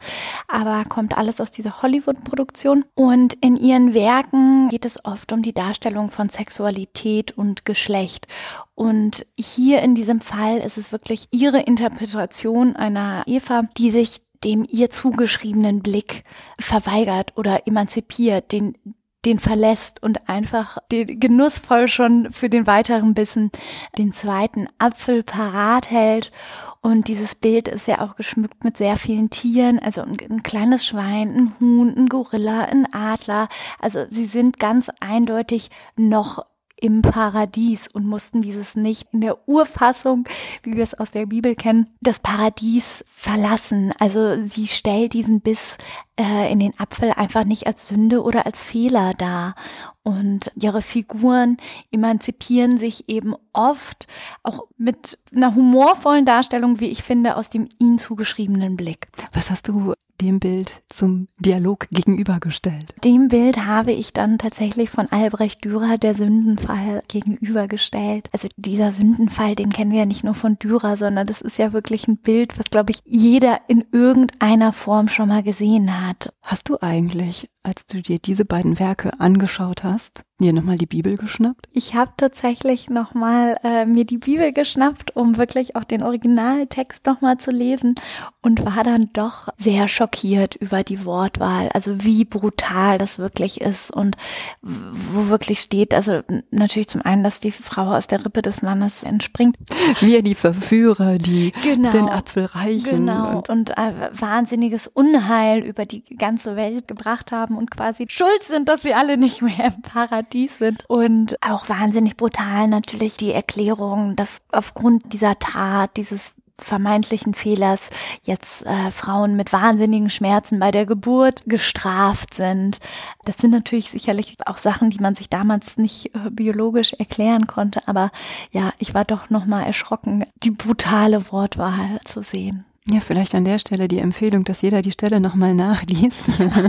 aber 0.49 0.85
kommt 0.89 1.17
alles 1.17 1.41
aus 1.43 1.51
dieser 1.51 1.83
Hollywood-Produktion. 1.83 2.87
Und 2.95 3.35
in 3.43 3.59
ihren 3.59 3.93
Werken 3.93 4.71
geht 4.71 4.87
es 4.87 5.05
oft 5.05 5.31
um 5.33 5.43
die 5.43 5.55
Darstellung 5.55 6.11
von 6.11 6.31
Sexualität 6.31 7.37
und 7.37 7.67
Geschlecht. 7.67 8.29
Und 8.75 9.27
hier 9.37 9.83
in 9.83 9.95
diesem 9.95 10.23
Fall 10.23 10.59
ist 10.59 10.79
es 10.79 10.91
wirklich 10.91 11.29
ihre 11.31 11.61
Interpretation 11.61 12.77
einer 12.77 13.25
Eva, 13.27 13.65
die 13.77 13.91
sich 13.91 14.23
dem 14.45 14.67
ihr 14.69 14.91
zugeschriebenen 14.91 15.83
Blick 15.83 16.25
verweigert 16.59 17.37
oder 17.37 17.67
emanzipiert, 17.67 18.53
den, 18.53 18.77
den 19.25 19.39
verlässt 19.39 20.03
und 20.03 20.29
einfach 20.29 20.79
den 20.91 21.21
genussvoll 21.21 21.89
schon 21.89 22.31
für 22.31 22.49
den 22.49 22.67
weiteren 22.67 23.15
Bissen 23.15 23.51
den 23.97 24.13
zweiten 24.13 24.69
Apfel 24.79 25.23
parat 25.23 25.91
hält. 25.91 26.33
Und 26.81 27.07
dieses 27.07 27.37
Bild 27.37 27.69
ist 27.69 27.87
ja 27.87 28.01
auch 28.01 28.17
geschmückt 28.17 28.65
mit 28.65 28.77
sehr 28.77 28.97
vielen 28.97 29.31
Tieren, 29.31 29.79
also 29.79 30.03
ein, 30.03 30.17
ein 30.29 30.43
kleines 30.43 30.85
Schwein, 30.85 31.31
ein 31.37 31.61
Huhn, 31.61 31.95
ein 31.97 32.09
Gorilla, 32.09 32.63
ein 32.65 32.93
Adler. 32.93 33.49
Also 33.79 34.05
sie 34.09 34.25
sind 34.25 34.59
ganz 34.59 34.91
eindeutig 34.99 35.71
noch 35.97 36.45
im 36.83 37.01
Paradies 37.01 37.87
und 37.87 38.07
mussten 38.07 38.43
dieses 38.43 38.75
nicht 38.75 39.07
in 39.13 39.21
der 39.21 39.49
Urfassung, 39.49 40.29
wie 40.65 40.75
wir 40.75 40.83
es 40.83 40.95
aus 40.95 41.13
der 41.13 41.27
Bibel 41.27 41.55
kennen, 41.55 41.87
das 42.01 42.19
Paradies 42.19 43.05
verlassen. 43.15 43.93
Also 44.01 44.43
sie 44.45 44.67
stellt 44.67 45.13
diesen 45.13 45.41
Biss 45.41 45.79
äh, 46.19 46.51
in 46.51 46.59
den 46.59 46.79
Apfel 46.81 47.13
einfach 47.13 47.45
nicht 47.45 47.69
als 47.69 47.87
Sünde 47.87 48.23
oder 48.23 48.47
als 48.47 48.61
Fehler 48.61 49.15
dar. 49.15 49.55
Und 50.03 50.51
ihre 50.61 50.83
Figuren 50.83 51.57
emanzipieren 51.93 52.79
sich 52.79 53.09
eben 53.09 53.37
oft 53.53 54.09
auch 54.43 54.65
mit 54.77 55.21
einer 55.33 55.55
humorvollen 55.55 56.25
Darstellung, 56.25 56.81
wie 56.81 56.89
ich 56.89 57.05
finde, 57.05 57.37
aus 57.37 57.49
dem 57.49 57.69
ihnen 57.79 57.99
zugeschriebenen 57.99 58.77
Blick. 58.77 59.07
Was 59.33 59.51
hast 59.51 59.69
du 59.69 59.95
dem 60.23 60.41
Bild 60.41 60.83
zum 60.89 61.27
Dialog 61.39 61.89
gegenübergestellt? 61.91 62.95
Dem 63.05 63.29
Bild 63.29 63.67
habe 63.67 63.93
ich 63.93 64.13
dann 64.13 64.39
tatsächlich 64.39 64.91
von 64.91 65.07
Albrecht 65.11 65.65
Dürer 65.65 65.99
der 65.99 66.15
Sündenfall 66.15 67.03
gegenübergestellt. 67.09 68.29
Also 68.33 68.49
dieser 68.57 68.93
Sündenfall, 68.93 69.57
den 69.57 69.71
kennen 69.71 69.91
wir 69.91 70.01
ja 70.01 70.07
nicht 70.07 70.25
nur 70.25 70.35
von 70.35 70.59
Dürer, 70.59 70.97
sondern 70.97 71.27
das 71.27 71.41
ist 71.41 71.59
ja 71.59 71.73
wirklich 71.73 72.09
ein 72.09 72.19
Bild, 72.19 72.59
was, 72.59 72.71
glaube 72.71 72.93
ich, 72.93 73.01
jeder 73.05 73.61
in 73.69 73.85
irgendeiner 73.93 74.73
Form 74.73 75.09
schon 75.09 75.29
mal 75.29 75.43
gesehen 75.43 76.07
hat. 76.07 76.33
Hast 76.43 76.69
du 76.69 76.79
eigentlich 76.81 77.51
als 77.63 77.87
du 77.87 78.03
dir 78.03 78.19
diese 78.19 78.45
beiden 78.45 78.79
Werke 78.79 79.21
angeschaut 79.21 79.85
hast, 79.85 80.25
dir 80.43 80.53
nochmal 80.53 80.77
die 80.77 80.87
Bibel 80.87 81.17
geschnappt? 81.17 81.69
Ich 81.73 81.95
habe 81.95 82.13
tatsächlich 82.17 82.91
nochmal 82.91 83.59
äh, 83.63 83.85
mir 83.87 84.05
die 84.05 84.19
Bibel 84.19 84.53
geschnappt, 84.53 85.15
um 85.17 85.37
wirklich 85.37 85.77
auch 85.77 85.85
den 85.85 86.03
Originaltext 86.03 87.07
nochmal 87.07 87.39
zu 87.39 87.51
lesen 87.51 87.95
und 88.41 88.65
war 88.65 88.85
dann 88.85 89.11
doch 89.13 89.49
sehr 89.59 89.89
schockiert 89.89 90.57
über 90.57 90.83
die 90.83 91.05
Wortwahl, 91.05 91.69
also 91.75 92.03
wie 92.05 92.25
brutal 92.25 92.99
das 92.99 93.19
wirklich 93.19 93.61
ist 93.61 93.91
und 93.91 94.17
wo 94.63 95.29
wirklich 95.29 95.61
steht, 95.61 95.95
also 95.95 96.23
natürlich 96.51 96.89
zum 96.89 97.03
einen, 97.03 97.23
dass 97.23 97.41
die 97.41 97.53
Frau 97.53 97.93
aus 97.93 98.07
der 98.07 98.25
Rippe 98.25 98.43
des 98.43 98.63
Mannes 98.63 99.03
entspringt. 99.03 99.57
Wir 100.01 100.23
die 100.23 100.35
Verführer, 100.35 101.19
die 101.19 101.53
genau, 101.63 101.93
den 101.93 102.09
Apfel 102.09 102.47
reichen. 102.47 103.07
Genau, 103.07 103.37
und, 103.37 103.49
und 103.49 103.71
äh, 103.71 104.11
wahnsinniges 104.13 104.89
Unheil 104.89 105.61
über 105.61 105.85
die 105.85 106.03
ganze 106.17 106.57
Welt 106.57 106.89
gebracht 106.89 107.31
haben 107.31 107.53
haben 107.53 107.57
und 107.57 107.71
quasi 107.71 108.07
schuld 108.09 108.43
sind, 108.43 108.69
dass 108.69 108.85
wir 108.85 108.97
alle 108.97 109.17
nicht 109.17 109.43
mehr 109.43 109.67
im 109.67 109.83
Paradies 109.83 110.32
sind. 110.59 110.85
Und 110.89 111.37
auch 111.43 111.69
wahnsinnig 111.69 112.17
brutal 112.17 112.69
natürlich 112.69 113.17
die 113.17 113.33
Erklärung, 113.33 114.17
dass 114.17 114.39
aufgrund 114.51 115.13
dieser 115.13 115.39
Tat, 115.39 115.97
dieses 115.97 116.35
vermeintlichen 116.59 117.35
Fehlers 117.35 117.81
jetzt 118.23 118.65
äh, 118.67 118.91
Frauen 118.91 119.37
mit 119.37 119.53
wahnsinnigen 119.53 120.11
Schmerzen 120.11 120.59
bei 120.59 120.71
der 120.71 120.87
Geburt 120.87 121.43
gestraft 121.47 122.35
sind. 122.35 122.81
Das 123.25 123.37
sind 123.39 123.51
natürlich 123.51 123.91
sicherlich 123.91 124.37
auch 124.47 124.59
Sachen, 124.59 124.91
die 124.91 125.03
man 125.03 125.15
sich 125.15 125.29
damals 125.29 125.79
nicht 125.79 126.15
äh, 126.15 126.31
biologisch 126.31 126.93
erklären 126.95 127.47
konnte, 127.47 127.87
aber 127.87 128.11
ja, 128.51 128.73
ich 128.79 128.95
war 128.95 129.05
doch 129.05 129.31
noch 129.31 129.47
mal 129.47 129.65
erschrocken, 129.65 130.25
die 130.43 130.51
brutale 130.51 131.31
Wortwahl 131.33 132.01
zu 132.05 132.23
sehen. 132.23 132.65
Ja, 132.89 132.99
vielleicht 132.99 133.35
an 133.37 133.45
der 133.45 133.61
Stelle 133.61 133.87
die 133.87 134.01
Empfehlung, 134.01 134.43
dass 134.45 134.63
jeder 134.63 134.83
die 134.83 134.91
Stelle 134.91 135.21
nochmal 135.21 135.55
nachliest, 135.55 136.25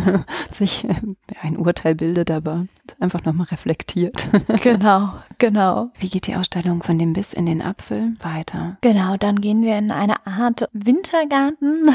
sich 0.51 0.84
äh, 0.84 0.93
ein 1.41 1.58
Urteil 1.58 1.96
bildet, 1.96 2.29
aber 2.29 2.67
einfach 3.00 3.24
nochmal 3.24 3.48
reflektiert. 3.48 4.27
genau, 4.62 5.13
genau. 5.39 5.89
Wie 5.98 6.10
geht 6.10 6.27
die 6.27 6.36
Ausstellung 6.36 6.84
von 6.84 7.00
dem 7.00 7.13
Biss 7.13 7.34
in 7.34 7.48
den 7.48 7.63
Apfel 7.63 8.15
weiter? 8.22 8.77
Genau, 8.82 9.15
dann 9.17 9.41
gehen 9.41 9.63
wir 9.63 9.75
in 9.77 9.89
eine 9.89 10.27
Art 10.27 10.70
Wintergarten 10.72 11.89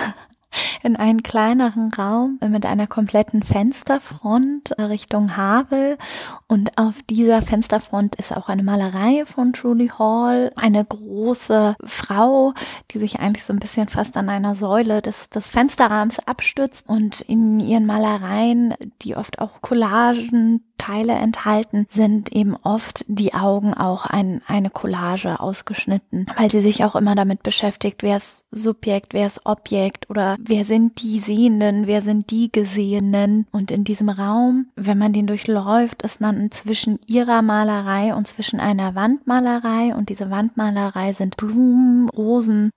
in 0.83 0.97
einen 0.97 1.23
kleineren 1.23 1.93
Raum 1.93 2.39
mit 2.49 2.67
einer 2.67 2.87
kompletten 2.87 3.43
Fensterfront 3.43 4.79
Richtung 4.79 5.37
Havel. 5.37 5.99
Und 6.47 6.79
auf 6.79 6.95
dieser 7.09 7.43
Fensterfront 7.43 8.17
ist 8.17 8.37
auch 8.37 8.49
eine 8.49 8.63
Malerei 8.63 9.25
von 9.27 9.53
Trudy 9.53 9.89
Hall. 9.99 10.53
Eine 10.57 10.85
große 10.85 11.77
Frau, 11.85 12.55
die 12.91 12.99
sich 12.99 13.21
eigentlich 13.21 13.45
so 13.45 13.53
ein 13.53 13.61
bisschen 13.61 13.89
fast 13.89 14.17
an 14.17 14.29
einer 14.29 14.55
Säule 14.55 15.03
des, 15.03 15.31
des 15.31 15.49
Fensterrahmens 15.49 16.21
abstützt. 16.27 16.89
Und 16.89 17.21
in 17.23 17.61
ihren 17.61 17.87
Malereien, 17.87 18.75
die 19.03 19.17
oft 19.17 19.39
auch 19.39 19.61
Collagen 19.61 20.65
Teile 20.79 21.15
enthalten, 21.15 21.87
sind 21.91 22.33
eben 22.33 22.57
oft 22.57 23.05
die 23.09 23.35
Augen 23.35 23.75
auch 23.75 24.07
ein, 24.07 24.41
eine 24.47 24.71
Collage 24.71 25.41
ausgeschnitten, 25.41 26.27
weil 26.37 26.51
sie 26.51 26.63
sich 26.63 26.85
auch 26.85 26.97
immer 26.97 27.15
damit 27.15 27.43
beschäftigt, 27.43 28.03
wer 28.03 28.17
ist 28.17 28.47
Subjekt, 28.53 29.13
wer 29.13 29.27
ist 29.27 29.45
Objekt 29.45 30.09
oder 30.09 30.37
wer 30.41 30.65
sind 30.69 31.03
die 31.03 31.19
Sehenden, 31.19 31.89
wer 31.89 32.03
sind 32.03 32.31
die 32.31 32.53
Gesehenen. 32.53 33.47
Und 33.51 33.73
in 33.73 33.83
diesem 33.83 34.09
Raum, 34.09 34.67
wenn 34.77 34.99
man 34.99 35.13
den 35.13 35.27
durchläuft, 35.27 36.03
ist 36.03 36.21
man 36.21 36.51
zwischen 36.53 37.01
ihrer 37.07 37.43
Malerei 37.43 38.15
und 38.15 38.29
zwischen 38.29 38.61
einer 38.61 38.95
Wandmalerei 38.95 39.95
und 39.97 40.11
diese 40.11 40.31
Wandmalerei 40.31 41.15
sind 41.15 41.37
Blumen, 41.37 42.09
Rosen, 42.11 42.71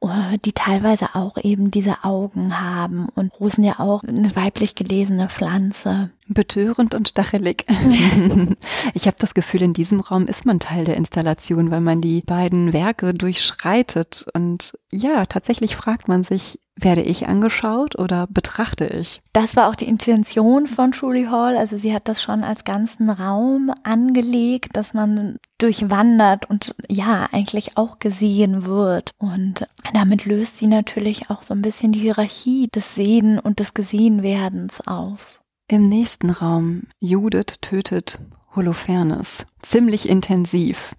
die 0.46 0.54
teilweise 0.54 1.14
auch 1.14 1.38
eben 1.38 1.70
diese 1.70 2.04
Augen 2.04 2.60
haben 2.60 3.10
und 3.14 3.40
Rosen 3.40 3.64
ja 3.64 3.80
auch 3.80 4.04
eine 4.04 4.36
weiblich 4.36 4.74
gelesene 4.74 5.30
Pflanze. 5.30 6.10
Betörend 6.28 6.96
und 6.96 7.10
stachelig. 7.10 7.66
ich 8.94 9.08
habe 9.08 9.18
das 9.20 9.34
Gefühl, 9.34 9.64
in 9.64 9.74
diesem 9.74 10.00
Raum 10.00 10.28
ist 10.28 10.46
man 10.46 10.60
Teil 10.60 10.86
der 10.86 10.96
Installation, 10.96 11.72
weil 11.72 11.82
man 11.82 12.00
die 12.00 12.22
beiden 12.22 12.72
Werke 12.72 13.14
durchschreitet. 13.14 14.28
Und 14.34 14.78
ja, 14.92 15.26
tatsächlich 15.26 15.76
fragt 15.76 16.08
man 16.08 16.24
sich, 16.24 16.60
Werde 16.82 17.04
ich 17.04 17.28
angeschaut 17.28 17.98
oder 17.98 18.26
betrachte 18.28 18.88
ich? 18.88 19.22
Das 19.34 19.56
war 19.56 19.70
auch 19.70 19.76
die 19.76 19.88
Intention 19.88 20.66
von 20.68 20.92
Truly 20.92 21.26
Hall. 21.26 21.56
Also 21.56 21.78
sie 21.78 21.94
hat 21.94 22.08
das 22.08 22.24
schon 22.24 22.44
als 22.44 22.64
ganzen 22.64 23.12
Raum 23.12 23.72
angelegt, 23.84 24.76
dass 24.76 24.96
man 24.96 25.38
durchwandert 25.60 26.50
und 26.50 26.74
ja, 26.90 27.30
eigentlich 27.32 27.78
auch 27.78 28.00
gesehen 28.00 28.66
wird. 28.66 29.12
Und 29.20 29.68
damit 29.94 30.26
löst 30.26 30.58
sie 30.58 30.66
natürlich 30.66 31.30
auch 31.30 31.44
so 31.44 31.54
ein 31.54 31.62
bisschen 31.62 31.92
die 31.92 32.00
Hierarchie 32.00 32.68
des 32.74 32.96
Sehen 32.96 33.38
und 33.38 33.60
des 33.60 33.76
Gesehenwerdens 33.76 34.86
auf. 34.88 35.40
Im 35.68 35.88
nächsten 35.88 36.32
Raum, 36.32 36.88
Judith 37.00 37.60
tötet 37.62 38.18
Holofernes. 38.56 39.46
Ziemlich 39.62 40.10
intensiv. 40.10 40.96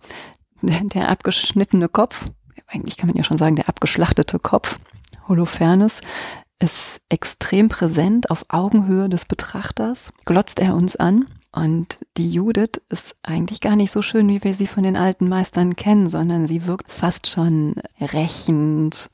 Der 0.63 1.09
abgeschnittene 1.09 1.89
Kopf, 1.89 2.27
eigentlich 2.69 2.97
kann 2.97 3.09
man 3.09 3.17
ja 3.17 3.25
schon 3.25 3.37
sagen, 3.37 3.57
der 3.57 3.69
abgeschlachtete 3.69 4.39
Kopf, 4.39 4.79
Holofernes, 5.29 6.01
ist 6.63 7.01
extrem 7.09 7.69
präsent 7.69 8.31
auf 8.31 8.47
Augenhöhe 8.49 9.09
des 9.09 9.25
Betrachters. 9.25 10.13
Glotzt 10.25 10.61
er 10.61 10.77
uns 10.77 10.97
an 10.97 11.27
und 11.51 11.99
die 12.17 12.31
Judith 12.31 12.81
ist 12.89 13.15
eigentlich 13.23 13.61
gar 13.61 13.77
nicht 13.77 13.91
so 13.91 14.01
schön, 14.01 14.29
wie 14.29 14.43
wir 14.43 14.55
sie 14.55 14.69
von 14.69 14.85
den 14.85 14.97
alten 14.97 15.29
Meistern 15.29 15.77
kennen, 15.77 16.09
sondern 16.09 16.47
sie 16.47 16.67
wirkt 16.67 16.91
fast 16.91 17.27
schon 17.27 17.75
rächend. 18.01 19.11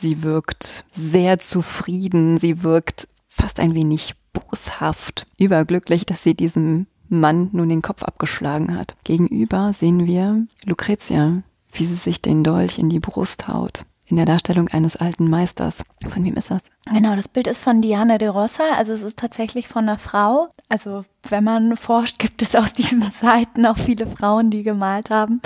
Sie 0.00 0.22
wirkt 0.22 0.84
sehr 0.96 1.38
zufrieden. 1.38 2.38
Sie 2.38 2.62
wirkt 2.62 3.06
fast 3.26 3.60
ein 3.60 3.74
wenig 3.74 4.14
boshaft, 4.32 5.26
überglücklich, 5.38 6.06
dass 6.06 6.22
sie 6.22 6.34
diesem 6.34 6.86
Mann 7.08 7.50
nun 7.52 7.68
den 7.68 7.82
Kopf 7.82 8.02
abgeschlagen 8.02 8.76
hat. 8.76 8.96
Gegenüber 9.04 9.72
sehen 9.72 10.06
wir 10.06 10.46
Lucretia, 10.64 11.42
wie 11.72 11.84
sie 11.84 11.94
sich 11.94 12.22
den 12.22 12.44
Dolch 12.44 12.78
in 12.78 12.88
die 12.88 13.00
Brust 13.00 13.46
haut 13.46 13.84
in 14.08 14.16
der 14.16 14.26
Darstellung 14.26 14.68
eines 14.68 14.96
alten 14.96 15.28
Meisters. 15.28 15.76
Von 16.06 16.24
wem 16.24 16.34
ist 16.34 16.50
das? 16.50 16.62
Genau, 16.92 17.16
das 17.16 17.28
Bild 17.28 17.46
ist 17.46 17.58
von 17.58 17.82
Diana 17.82 18.18
de 18.18 18.28
Rossa, 18.28 18.64
also 18.76 18.92
es 18.92 19.02
ist 19.02 19.18
tatsächlich 19.18 19.68
von 19.68 19.88
einer 19.88 19.98
Frau. 19.98 20.48
Also 20.70 21.04
wenn 21.30 21.44
man 21.44 21.76
forscht, 21.76 22.18
gibt 22.18 22.42
es 22.42 22.54
aus 22.54 22.72
diesen 22.72 23.02
Zeiten 23.12 23.66
auch 23.66 23.78
viele 23.78 24.06
Frauen, 24.06 24.50
die 24.50 24.62
gemalt 24.62 25.10
haben. 25.10 25.40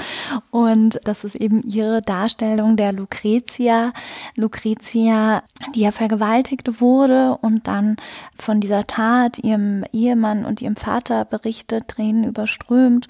Und 0.51 1.01
das 1.05 1.25
ist 1.25 1.37
eben 1.37 1.63
ihre 1.63 2.03
Darstellung 2.03 2.77
der 2.77 2.93
Lucretia. 2.93 3.93
Lucretia, 4.35 5.43
die 5.75 5.81
ja 5.81 5.93
vergewaltigt 5.93 6.81
wurde 6.81 7.37
und 7.41 7.67
dann 7.67 7.97
von 8.37 8.61
dieser 8.61 8.87
Tat 8.87 9.39
ihrem 9.39 9.85
Ehemann 9.93 10.45
und 10.45 10.61
ihrem 10.61 10.77
Vater 10.77 11.25
berichtet, 11.25 11.89
Tränen 11.89 12.25
überströmt 12.25 13.09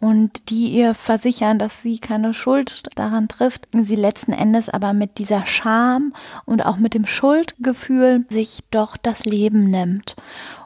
und 0.00 0.50
die 0.50 0.68
ihr 0.68 0.94
versichern, 0.94 1.58
dass 1.58 1.82
sie 1.82 1.98
keine 1.98 2.34
Schuld 2.34 2.84
daran 2.94 3.28
trifft. 3.28 3.68
Sie 3.72 3.96
letzten 3.96 4.32
Endes 4.32 4.68
aber 4.68 4.92
mit 4.92 5.18
dieser 5.18 5.46
Scham 5.46 6.14
und 6.44 6.64
auch 6.64 6.76
mit 6.76 6.94
dem 6.94 7.06
Schuldgefühl 7.70 8.24
sich 8.28 8.60
doch 8.70 8.96
das 8.96 9.24
Leben 9.24 9.70
nimmt. 9.70 10.16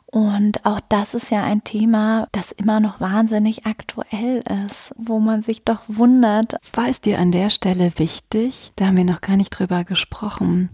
Und 0.07 0.65
auch 0.65 0.81
das 0.89 1.13
ist 1.13 1.31
ja 1.31 1.43
ein 1.43 1.65
Thema, 1.65 2.29
das 2.33 2.53
immer 2.53 2.79
noch 2.79 3.01
wahnsinnig 3.01 3.67
aktuell 3.67 4.45
ist, 4.67 4.95
wo 4.97 5.19
man 5.19 5.43
sich 5.43 5.65
doch 5.65 5.81
wundert. 5.89 6.57
War 6.73 6.89
es 6.89 7.01
dir 7.01 7.19
an 7.19 7.33
der 7.33 7.51
Stelle 7.51 7.93
wichtig, 7.97 8.73
da 8.77 8.87
haben 8.87 8.97
wir 8.97 9.05
noch 9.05 9.21
gar 9.21 9.37
nicht 9.37 9.51
drüber 9.51 9.83
gesprochen, 9.83 10.71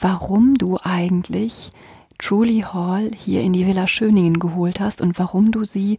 warum 0.00 0.54
du 0.54 0.78
eigentlich 0.82 1.72
Truly 2.18 2.60
Hall 2.60 3.10
hier 3.14 3.42
in 3.42 3.52
die 3.52 3.66
Villa 3.66 3.86
Schöningen 3.86 4.38
geholt 4.38 4.80
hast 4.80 5.02
und 5.02 5.18
warum 5.18 5.52
du 5.52 5.64
sie 5.64 5.98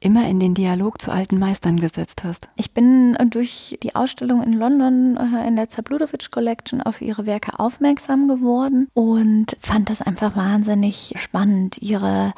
immer 0.00 0.28
in 0.28 0.38
den 0.38 0.52
Dialog 0.52 1.00
zu 1.00 1.10
alten 1.10 1.38
Meistern 1.38 1.80
gesetzt 1.80 2.22
hast. 2.22 2.50
Ich 2.56 2.72
bin 2.72 3.16
durch 3.30 3.78
die 3.82 3.94
Ausstellung 3.94 4.42
in 4.42 4.52
London 4.52 5.16
äh, 5.16 5.48
in 5.48 5.56
der 5.56 5.70
Zabludowicz 5.70 6.30
Collection 6.30 6.82
auf 6.82 7.00
ihre 7.00 7.24
Werke 7.24 7.58
aufmerksam 7.58 8.28
geworden 8.28 8.88
und 8.92 9.56
fand 9.60 9.88
das 9.88 10.02
einfach 10.02 10.36
wahnsinnig 10.36 11.14
spannend, 11.16 11.78
ihre, 11.80 12.34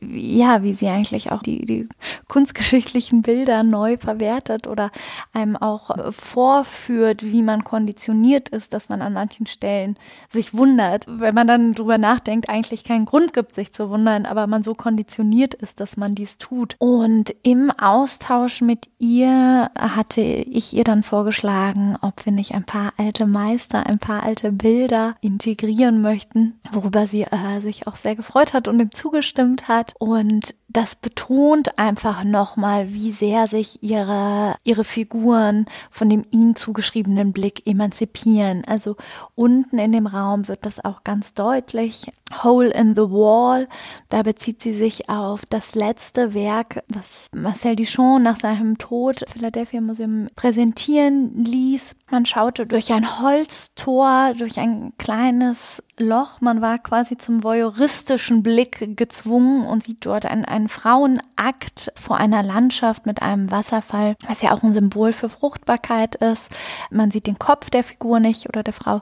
ja, 0.00 0.62
wie 0.62 0.72
sie 0.72 0.88
eigentlich 0.88 1.30
auch 1.30 1.42
die, 1.42 1.66
die 1.66 1.88
kunstgeschichtlichen 2.28 3.20
Bilder 3.20 3.64
neu 3.64 3.98
verwertet 3.98 4.66
oder 4.66 4.90
einem 5.34 5.56
auch 5.56 5.90
äh, 5.90 6.10
vorführt, 6.10 7.22
wie 7.22 7.42
man 7.42 7.64
konditioniert 7.64 8.48
ist, 8.48 8.72
dass 8.72 8.88
man 8.88 9.02
an 9.02 9.12
manchen 9.12 9.46
Stellen 9.46 9.98
sich 10.30 10.54
wundert. 10.54 11.04
Wenn 11.06 11.34
man 11.34 11.46
dann 11.46 11.74
drüber 11.74 11.98
nachdenkt, 11.98 12.48
eigentlich 12.48 12.82
keinen 12.82 13.04
Grund 13.04 13.34
gibt, 13.34 13.54
sich 13.54 13.74
zu 13.74 13.90
wundern, 13.90 14.24
aber 14.24 14.46
man 14.46 14.62
so 14.62 14.74
konditioniert 14.74 15.52
ist, 15.52 15.80
dass 15.80 15.98
man 15.98 16.14
dies 16.14 16.38
tut. 16.38 16.76
Und 16.94 17.34
im 17.42 17.72
Austausch 17.72 18.60
mit 18.60 18.88
ihr 19.00 19.68
hatte 19.76 20.20
ich 20.20 20.74
ihr 20.74 20.84
dann 20.84 21.02
vorgeschlagen, 21.02 21.96
ob 22.02 22.24
wir 22.24 22.30
nicht 22.30 22.54
ein 22.54 22.62
paar 22.62 22.92
alte 22.98 23.26
Meister, 23.26 23.84
ein 23.88 23.98
paar 23.98 24.22
alte 24.22 24.52
Bilder 24.52 25.16
integrieren 25.20 26.02
möchten, 26.02 26.60
worüber 26.70 27.08
sie 27.08 27.22
äh, 27.22 27.60
sich 27.62 27.88
auch 27.88 27.96
sehr 27.96 28.14
gefreut 28.14 28.54
hat 28.54 28.68
und 28.68 28.78
ihm 28.78 28.92
zugestimmt 28.92 29.66
hat. 29.66 29.94
Und 29.98 30.54
das 30.74 30.96
betont 30.96 31.78
einfach 31.78 32.24
nochmal, 32.24 32.92
wie 32.92 33.12
sehr 33.12 33.46
sich 33.46 33.80
ihre, 33.82 34.56
ihre 34.64 34.82
Figuren 34.82 35.66
von 35.88 36.10
dem 36.10 36.26
ihnen 36.30 36.56
zugeschriebenen 36.56 37.32
Blick 37.32 37.64
emanzipieren. 37.64 38.64
Also 38.66 38.96
unten 39.36 39.78
in 39.78 39.92
dem 39.92 40.08
Raum 40.08 40.48
wird 40.48 40.66
das 40.66 40.84
auch 40.84 41.04
ganz 41.04 41.32
deutlich. 41.32 42.06
Hole 42.42 42.70
in 42.70 42.96
the 42.96 43.02
Wall, 43.02 43.68
da 44.08 44.22
bezieht 44.22 44.62
sie 44.62 44.76
sich 44.76 45.08
auf 45.08 45.46
das 45.46 45.76
letzte 45.76 46.34
Werk, 46.34 46.82
was 46.88 47.28
Marcel 47.32 47.76
Duchamp 47.76 48.24
nach 48.24 48.40
seinem 48.40 48.76
Tod 48.76 49.24
Philadelphia 49.32 49.80
Museum 49.80 50.26
präsentieren 50.34 51.44
ließ. 51.44 51.94
Man 52.10 52.26
schaute 52.26 52.66
durch 52.66 52.92
ein 52.92 53.20
Holztor, 53.20 54.34
durch 54.36 54.58
ein 54.58 54.92
kleines 54.98 55.82
Loch. 55.98 56.40
Man 56.40 56.60
war 56.60 56.78
quasi 56.78 57.16
zum 57.16 57.44
voyeuristischen 57.44 58.42
Blick 58.42 58.96
gezwungen 58.96 59.66
und 59.66 59.84
sieht 59.84 60.04
dort 60.06 60.26
einen, 60.26 60.44
einen 60.44 60.68
Frauenakt 60.68 61.92
vor 61.94 62.16
einer 62.16 62.42
Landschaft 62.42 63.06
mit 63.06 63.22
einem 63.22 63.50
Wasserfall, 63.50 64.16
was 64.26 64.42
ja 64.42 64.52
auch 64.52 64.62
ein 64.62 64.74
Symbol 64.74 65.12
für 65.12 65.28
Fruchtbarkeit 65.28 66.16
ist. 66.16 66.42
Man 66.90 67.10
sieht 67.10 67.26
den 67.26 67.38
Kopf 67.38 67.70
der 67.70 67.84
Figur 67.84 68.20
nicht 68.20 68.48
oder 68.48 68.62
der 68.62 68.74
Frau, 68.74 69.00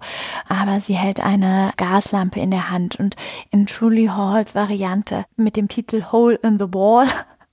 aber 0.49 0.81
sie 0.81 0.95
hält 0.95 1.21
eine 1.21 1.73
Gaslampe 1.77 2.41
in 2.41 2.51
der 2.51 2.71
Hand 2.71 2.97
und 2.97 3.17
in 3.51 3.67
Truly 3.67 4.07
Halls 4.07 4.55
Variante 4.55 5.25
mit 5.37 5.57
dem 5.57 5.69
Titel 5.69 6.05
Hole 6.13 6.37
in 6.37 6.59
the 6.59 6.73
Wall 6.73 7.07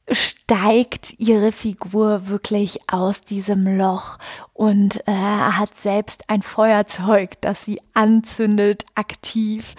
steigt 0.49 1.13
ihre 1.19 1.51
Figur 1.51 2.27
wirklich 2.27 2.79
aus 2.87 3.21
diesem 3.21 3.77
Loch 3.77 4.17
und 4.59 5.07
äh, 5.07 5.11
hat 5.11 5.73
selbst 5.75 6.23
ein 6.27 6.41
Feuerzeug, 6.41 7.39
das 7.39 7.63
sie 7.63 7.79
anzündet, 7.93 8.83
aktiv. 8.93 9.75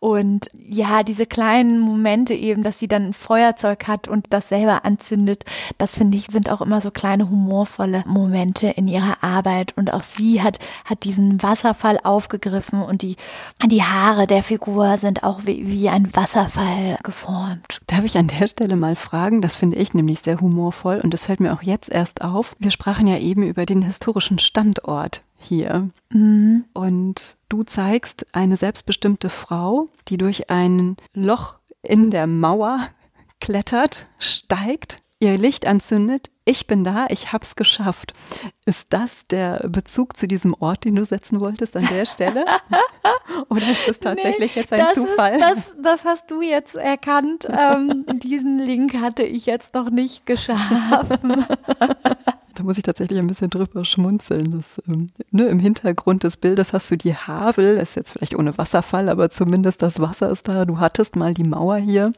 Und 0.00 0.50
ja, 0.52 1.02
diese 1.02 1.24
kleinen 1.24 1.78
Momente 1.78 2.34
eben, 2.34 2.62
dass 2.62 2.78
sie 2.78 2.88
dann 2.88 3.06
ein 3.06 3.12
Feuerzeug 3.14 3.86
hat 3.86 4.06
und 4.08 4.26
das 4.30 4.48
selber 4.48 4.84
anzündet, 4.84 5.44
das 5.78 5.94
finde 5.94 6.18
ich, 6.18 6.26
sind 6.26 6.50
auch 6.50 6.60
immer 6.60 6.80
so 6.80 6.90
kleine 6.90 7.30
humorvolle 7.30 8.02
Momente 8.06 8.66
in 8.68 8.86
ihrer 8.86 9.22
Arbeit. 9.22 9.72
Und 9.76 9.94
auch 9.94 10.02
sie 10.02 10.42
hat, 10.42 10.58
hat 10.84 11.04
diesen 11.04 11.42
Wasserfall 11.42 11.98
aufgegriffen 12.02 12.82
und 12.82 13.02
die, 13.02 13.16
die 13.64 13.82
Haare 13.82 14.26
der 14.26 14.42
Figur 14.42 14.98
sind 14.98 15.22
auch 15.22 15.46
wie, 15.46 15.66
wie 15.68 15.88
ein 15.88 16.14
Wasserfall 16.14 16.98
geformt. 17.02 17.80
Darf 17.86 18.04
ich 18.04 18.18
an 18.18 18.26
der 18.26 18.46
Stelle 18.46 18.76
mal 18.76 18.96
fragen? 18.96 19.40
Das 19.40 19.56
finde 19.56 19.78
ich 19.78 19.94
nämlich 19.94 20.07
sehr 20.14 20.40
humorvoll 20.40 21.00
und 21.02 21.14
das 21.14 21.26
fällt 21.26 21.40
mir 21.40 21.52
auch 21.52 21.62
jetzt 21.62 21.88
erst 21.90 22.22
auf. 22.22 22.56
Wir 22.58 22.70
sprachen 22.70 23.06
ja 23.06 23.18
eben 23.18 23.42
über 23.42 23.66
den 23.66 23.82
historischen 23.82 24.08
historischen 24.18 24.38
Standort 24.38 25.22
hier. 25.36 25.88
Mhm. 26.10 26.64
Und 26.72 27.36
du 27.48 27.62
zeigst 27.62 28.26
eine 28.32 28.56
selbstbestimmte 28.56 29.30
Frau, 29.30 29.86
die 30.08 30.18
durch 30.18 30.50
ein 30.50 30.96
Loch 31.14 31.54
in 31.82 32.10
der 32.10 32.26
Mauer 32.26 32.88
klettert, 33.40 34.06
steigt, 34.18 34.98
ihr 35.20 35.36
Licht 35.36 35.66
anzündet. 35.66 36.30
Ich 36.44 36.66
bin 36.66 36.84
da, 36.84 37.06
ich 37.10 37.32
hab's 37.32 37.56
geschafft. 37.56 38.14
Ist 38.64 38.86
das 38.90 39.26
der 39.26 39.68
Bezug 39.68 40.16
zu 40.16 40.26
diesem 40.26 40.54
Ort, 40.54 40.84
den 40.84 40.96
du 40.96 41.04
setzen 41.04 41.40
wolltest 41.40 41.76
an 41.76 41.86
der 41.90 42.04
Stelle? 42.06 42.44
Oder 43.50 43.62
ist 43.62 43.88
das 43.88 43.98
tatsächlich 43.98 44.54
nee, 44.54 44.62
jetzt 44.62 44.72
ein 44.72 44.80
das 44.80 44.94
Zufall? 44.94 45.34
Ist, 45.34 45.42
das, 45.42 45.58
das 45.82 46.04
hast 46.04 46.30
du 46.30 46.40
jetzt 46.40 46.76
erkannt. 46.76 47.48
Ähm, 47.50 48.04
diesen 48.22 48.58
Link 48.58 48.94
hatte 48.94 49.24
ich 49.24 49.46
jetzt 49.46 49.74
noch 49.74 49.90
nicht 49.90 50.26
geschaffen. 50.26 51.44
Da 52.54 52.64
muss 52.64 52.76
ich 52.76 52.82
tatsächlich 52.82 53.20
ein 53.20 53.28
bisschen 53.28 53.50
drüber 53.50 53.84
schmunzeln. 53.84 54.50
Das, 54.50 54.84
ähm, 54.88 55.10
ne, 55.30 55.44
Im 55.44 55.60
Hintergrund 55.60 56.24
des 56.24 56.36
Bildes 56.36 56.72
hast 56.72 56.90
du 56.90 56.96
die 56.96 57.14
Havel, 57.14 57.76
das 57.76 57.90
ist 57.90 57.94
jetzt 57.94 58.12
vielleicht 58.12 58.34
ohne 58.34 58.58
Wasserfall, 58.58 59.08
aber 59.08 59.30
zumindest 59.30 59.80
das 59.80 60.00
Wasser 60.00 60.28
ist 60.30 60.48
da. 60.48 60.64
Du 60.64 60.80
hattest 60.80 61.14
mal 61.14 61.34
die 61.34 61.44
Mauer 61.44 61.76
hier, 61.76 62.12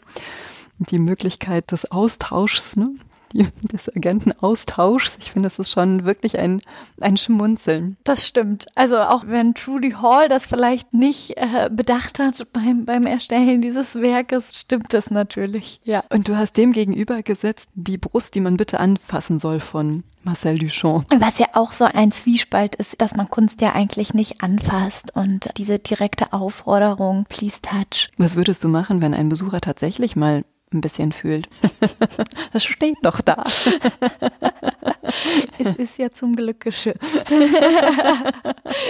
die 0.80 0.98
Möglichkeit 0.98 1.72
des 1.72 1.90
Austauschs, 1.90 2.76
ne? 2.76 2.94
des 3.34 3.94
Agentenaustauschs. 3.94 5.16
Ich 5.20 5.32
finde, 5.32 5.46
das 5.46 5.58
ist 5.58 5.70
schon 5.70 6.04
wirklich 6.04 6.38
ein, 6.38 6.60
ein 7.00 7.16
Schmunzeln. 7.16 7.96
Das 8.04 8.26
stimmt. 8.26 8.66
Also 8.74 8.98
auch 8.98 9.24
wenn 9.26 9.54
Trudy 9.54 9.92
Hall 9.92 10.28
das 10.28 10.46
vielleicht 10.46 10.92
nicht 10.94 11.36
äh, 11.36 11.70
bedacht 11.70 12.18
hat 12.18 12.46
beim, 12.52 12.84
beim 12.84 13.06
Erstellen 13.06 13.62
dieses 13.62 13.94
Werkes, 13.94 14.46
stimmt 14.52 14.92
das 14.92 15.10
natürlich. 15.10 15.80
Ja. 15.84 16.04
Und 16.10 16.28
du 16.28 16.36
hast 16.36 16.56
dem 16.56 16.72
gegenüber 16.72 17.22
gesetzt 17.22 17.68
die 17.74 17.98
Brust, 17.98 18.34
die 18.34 18.40
man 18.40 18.56
bitte 18.56 18.80
anfassen 18.80 19.38
soll 19.38 19.60
von 19.60 20.02
Marcel 20.22 20.58
Duchamp. 20.58 21.06
Was 21.18 21.38
ja 21.38 21.46
auch 21.54 21.72
so 21.72 21.84
ein 21.84 22.12
Zwiespalt 22.12 22.76
ist, 22.76 23.00
dass 23.00 23.14
man 23.14 23.30
Kunst 23.30 23.60
ja 23.60 23.72
eigentlich 23.72 24.12
nicht 24.12 24.42
anfasst 24.42 25.14
und 25.14 25.50
diese 25.56 25.78
direkte 25.78 26.32
Aufforderung, 26.32 27.24
please 27.28 27.60
touch. 27.62 28.10
Was 28.18 28.36
würdest 28.36 28.62
du 28.62 28.68
machen, 28.68 29.00
wenn 29.00 29.14
ein 29.14 29.30
Besucher 29.30 29.60
tatsächlich 29.60 30.16
mal 30.16 30.44
ein 30.72 30.80
bisschen 30.80 31.12
fühlt. 31.12 31.48
Das 32.52 32.64
steht 32.64 32.96
doch 33.02 33.20
da. 33.20 33.44
es 35.58 35.76
ist 35.76 35.98
ja 35.98 36.10
zum 36.10 36.34
Glück 36.34 36.60
geschützt. 36.60 37.32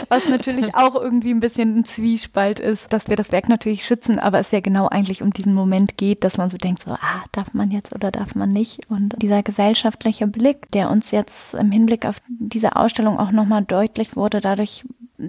Was 0.08 0.28
natürlich 0.28 0.74
auch 0.74 0.94
irgendwie 0.94 1.30
ein 1.30 1.40
bisschen 1.40 1.78
ein 1.78 1.84
Zwiespalt 1.84 2.58
ist, 2.58 2.92
dass 2.92 3.08
wir 3.08 3.16
das 3.16 3.32
Werk 3.32 3.50
natürlich 3.50 3.84
schützen, 3.84 4.18
aber 4.18 4.40
es 4.40 4.50
ja 4.50 4.60
genau 4.60 4.88
eigentlich 4.88 5.22
um 5.22 5.32
diesen 5.32 5.52
Moment 5.52 5.98
geht, 5.98 6.24
dass 6.24 6.38
man 6.38 6.50
so 6.50 6.56
denkt, 6.56 6.84
so, 6.84 6.92
ah, 6.92 7.24
darf 7.32 7.52
man 7.52 7.70
jetzt 7.70 7.94
oder 7.94 8.10
darf 8.10 8.34
man 8.34 8.50
nicht? 8.50 8.80
Und 8.88 9.20
dieser 9.20 9.42
gesellschaftliche 9.42 10.26
Blick, 10.26 10.70
der 10.72 10.90
uns 10.90 11.10
jetzt 11.10 11.54
im 11.54 11.70
Hinblick 11.70 12.06
auf 12.06 12.16
diese 12.28 12.76
Ausstellung 12.76 13.18
auch 13.18 13.30
nochmal 13.30 13.64
deutlich 13.64 14.16
wurde, 14.16 14.40
dadurch 14.40 14.84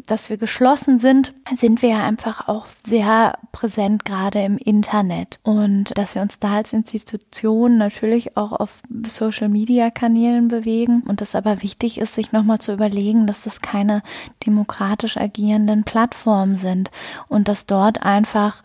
dass 0.07 0.29
wir 0.29 0.37
geschlossen 0.37 0.99
sind, 0.99 1.33
sind 1.55 1.81
wir 1.81 1.89
ja 1.89 2.03
einfach 2.03 2.47
auch 2.47 2.65
sehr 2.85 3.37
präsent 3.51 4.05
gerade 4.05 4.41
im 4.41 4.57
Internet 4.57 5.39
und 5.43 5.97
dass 5.97 6.15
wir 6.15 6.21
uns 6.21 6.39
da 6.39 6.55
als 6.55 6.73
Institution 6.73 7.77
natürlich 7.77 8.37
auch 8.37 8.53
auf 8.53 8.81
Social 9.05 9.49
Media 9.49 9.89
Kanälen 9.89 10.47
bewegen 10.47 11.03
und 11.07 11.21
es 11.21 11.35
aber 11.35 11.61
wichtig 11.61 11.99
ist, 11.99 12.15
sich 12.15 12.31
nochmal 12.31 12.59
zu 12.59 12.73
überlegen, 12.73 13.27
dass 13.27 13.43
das 13.43 13.61
keine 13.61 14.01
demokratisch 14.45 15.17
agierenden 15.17 15.83
Plattformen 15.83 16.55
sind 16.55 16.91
und 17.27 17.47
dass 17.47 17.65
dort 17.65 18.03
einfach 18.03 18.63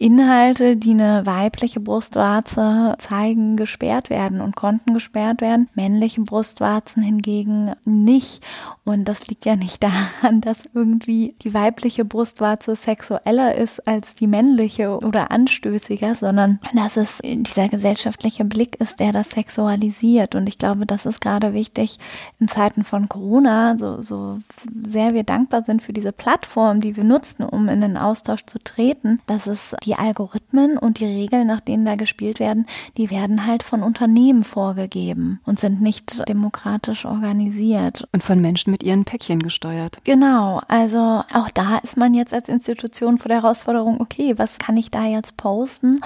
Inhalte, 0.00 0.76
die 0.76 0.92
eine 0.92 1.26
weibliche 1.26 1.80
Brustwarze 1.80 2.94
zeigen, 2.98 3.56
gesperrt 3.56 4.10
werden 4.10 4.40
und 4.40 4.54
konnten 4.54 4.94
gesperrt 4.94 5.40
werden. 5.40 5.68
Männliche 5.74 6.20
Brustwarzen 6.20 7.02
hingegen 7.02 7.72
nicht. 7.84 8.44
Und 8.84 9.06
das 9.06 9.26
liegt 9.26 9.44
ja 9.44 9.56
nicht 9.56 9.82
daran, 10.22 10.40
dass 10.40 10.67
irgendwie 10.74 11.34
die 11.42 11.54
weibliche 11.54 12.04
Brustwarze 12.04 12.76
sexueller 12.76 13.54
ist 13.54 13.86
als 13.86 14.14
die 14.14 14.26
männliche 14.26 14.98
oder 14.98 15.30
anstößiger, 15.30 16.14
sondern 16.14 16.60
dass 16.74 16.96
es 16.96 17.20
dieser 17.22 17.68
gesellschaftliche 17.68 18.44
Blick 18.44 18.80
ist, 18.80 19.00
der 19.00 19.12
das 19.12 19.30
sexualisiert. 19.30 20.34
Und 20.34 20.48
ich 20.48 20.58
glaube, 20.58 20.86
das 20.86 21.06
ist 21.06 21.20
gerade 21.20 21.52
wichtig 21.52 21.98
in 22.38 22.48
Zeiten 22.48 22.84
von 22.84 23.08
Corona, 23.08 23.76
so, 23.78 24.02
so 24.02 24.38
sehr 24.82 25.14
wir 25.14 25.24
dankbar 25.24 25.64
sind 25.64 25.82
für 25.82 25.92
diese 25.92 26.12
Plattform, 26.12 26.80
die 26.80 26.96
wir 26.96 27.04
nutzen, 27.04 27.44
um 27.44 27.68
in 27.68 27.80
den 27.80 27.96
Austausch 27.96 28.44
zu 28.46 28.58
treten, 28.58 29.20
dass 29.26 29.46
es 29.46 29.74
die 29.84 29.94
Algorithmen 29.94 30.78
und 30.78 31.00
die 31.00 31.06
Regeln, 31.06 31.46
nach 31.46 31.60
denen 31.60 31.84
da 31.84 31.96
gespielt 31.96 32.40
werden, 32.40 32.66
die 32.96 33.10
werden 33.10 33.46
halt 33.46 33.62
von 33.62 33.82
Unternehmen 33.82 34.44
vorgegeben 34.44 35.40
und 35.44 35.60
sind 35.60 35.80
nicht 35.80 36.28
demokratisch 36.28 37.04
organisiert. 37.04 38.06
Und 38.12 38.22
von 38.22 38.40
Menschen 38.40 38.70
mit 38.70 38.82
ihren 38.82 39.04
Päckchen 39.04 39.42
gesteuert. 39.42 39.98
Genau, 40.04 40.57
also 40.68 41.22
auch 41.32 41.50
da 41.54 41.78
ist 41.78 41.96
man 41.96 42.14
jetzt 42.14 42.32
als 42.32 42.48
Institution 42.48 43.18
vor 43.18 43.28
der 43.28 43.42
Herausforderung, 43.42 44.00
okay, 44.00 44.34
was 44.36 44.58
kann 44.58 44.76
ich 44.76 44.90
da 44.90 45.04
jetzt 45.04 45.36
posten, 45.36 46.00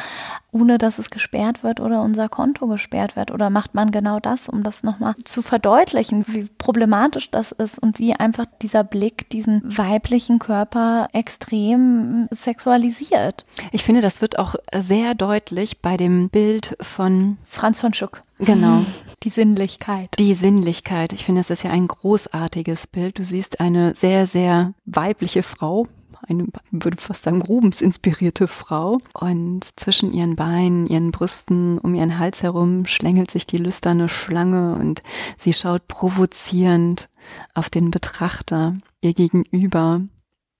ohne 0.50 0.78
dass 0.78 0.98
es 0.98 1.10
gesperrt 1.10 1.62
wird 1.62 1.80
oder 1.80 2.02
unser 2.02 2.28
Konto 2.28 2.66
gesperrt 2.66 3.16
wird? 3.16 3.30
Oder 3.30 3.50
macht 3.50 3.74
man 3.74 3.90
genau 3.90 4.20
das, 4.20 4.48
um 4.48 4.62
das 4.62 4.82
nochmal 4.82 5.14
zu 5.24 5.42
verdeutlichen, 5.42 6.24
wie 6.28 6.44
problematisch 6.58 7.30
das 7.30 7.52
ist 7.52 7.78
und 7.78 7.98
wie 7.98 8.14
einfach 8.14 8.46
dieser 8.60 8.84
Blick 8.84 9.30
diesen 9.30 9.62
weiblichen 9.64 10.38
Körper 10.38 11.08
extrem 11.12 12.28
sexualisiert? 12.30 13.44
Ich 13.70 13.84
finde, 13.84 14.00
das 14.00 14.20
wird 14.20 14.38
auch 14.38 14.54
sehr 14.74 15.14
deutlich 15.14 15.80
bei 15.80 15.96
dem 15.96 16.28
Bild 16.28 16.76
von 16.80 17.38
Franz 17.44 17.80
von 17.80 17.94
Schuck. 17.94 18.22
Genau. 18.38 18.84
Die 19.22 19.30
Sinnlichkeit. 19.30 20.18
Die 20.18 20.34
Sinnlichkeit. 20.34 21.12
Ich 21.12 21.24
finde, 21.24 21.40
es 21.40 21.50
ist 21.50 21.62
ja 21.62 21.70
ein 21.70 21.86
großartiges 21.86 22.88
Bild. 22.88 23.18
Du 23.18 23.24
siehst 23.24 23.60
eine 23.60 23.94
sehr, 23.94 24.26
sehr 24.26 24.74
weibliche 24.84 25.44
Frau, 25.44 25.86
eine, 26.26 26.46
würde 26.72 26.96
fast 27.00 27.22
sagen, 27.22 27.40
Rubens 27.40 27.80
inspirierte 27.80 28.48
Frau. 28.48 28.98
Und 29.14 29.78
zwischen 29.78 30.12
ihren 30.12 30.34
Beinen, 30.34 30.88
ihren 30.88 31.12
Brüsten, 31.12 31.78
um 31.78 31.94
ihren 31.94 32.18
Hals 32.18 32.42
herum 32.42 32.86
schlängelt 32.86 33.30
sich 33.30 33.46
die 33.46 33.58
lüsterne 33.58 34.08
Schlange 34.08 34.74
und 34.74 35.02
sie 35.38 35.52
schaut 35.52 35.86
provozierend 35.86 37.08
auf 37.54 37.70
den 37.70 37.90
Betrachter, 37.92 38.76
ihr 39.00 39.14
gegenüber. 39.14 40.02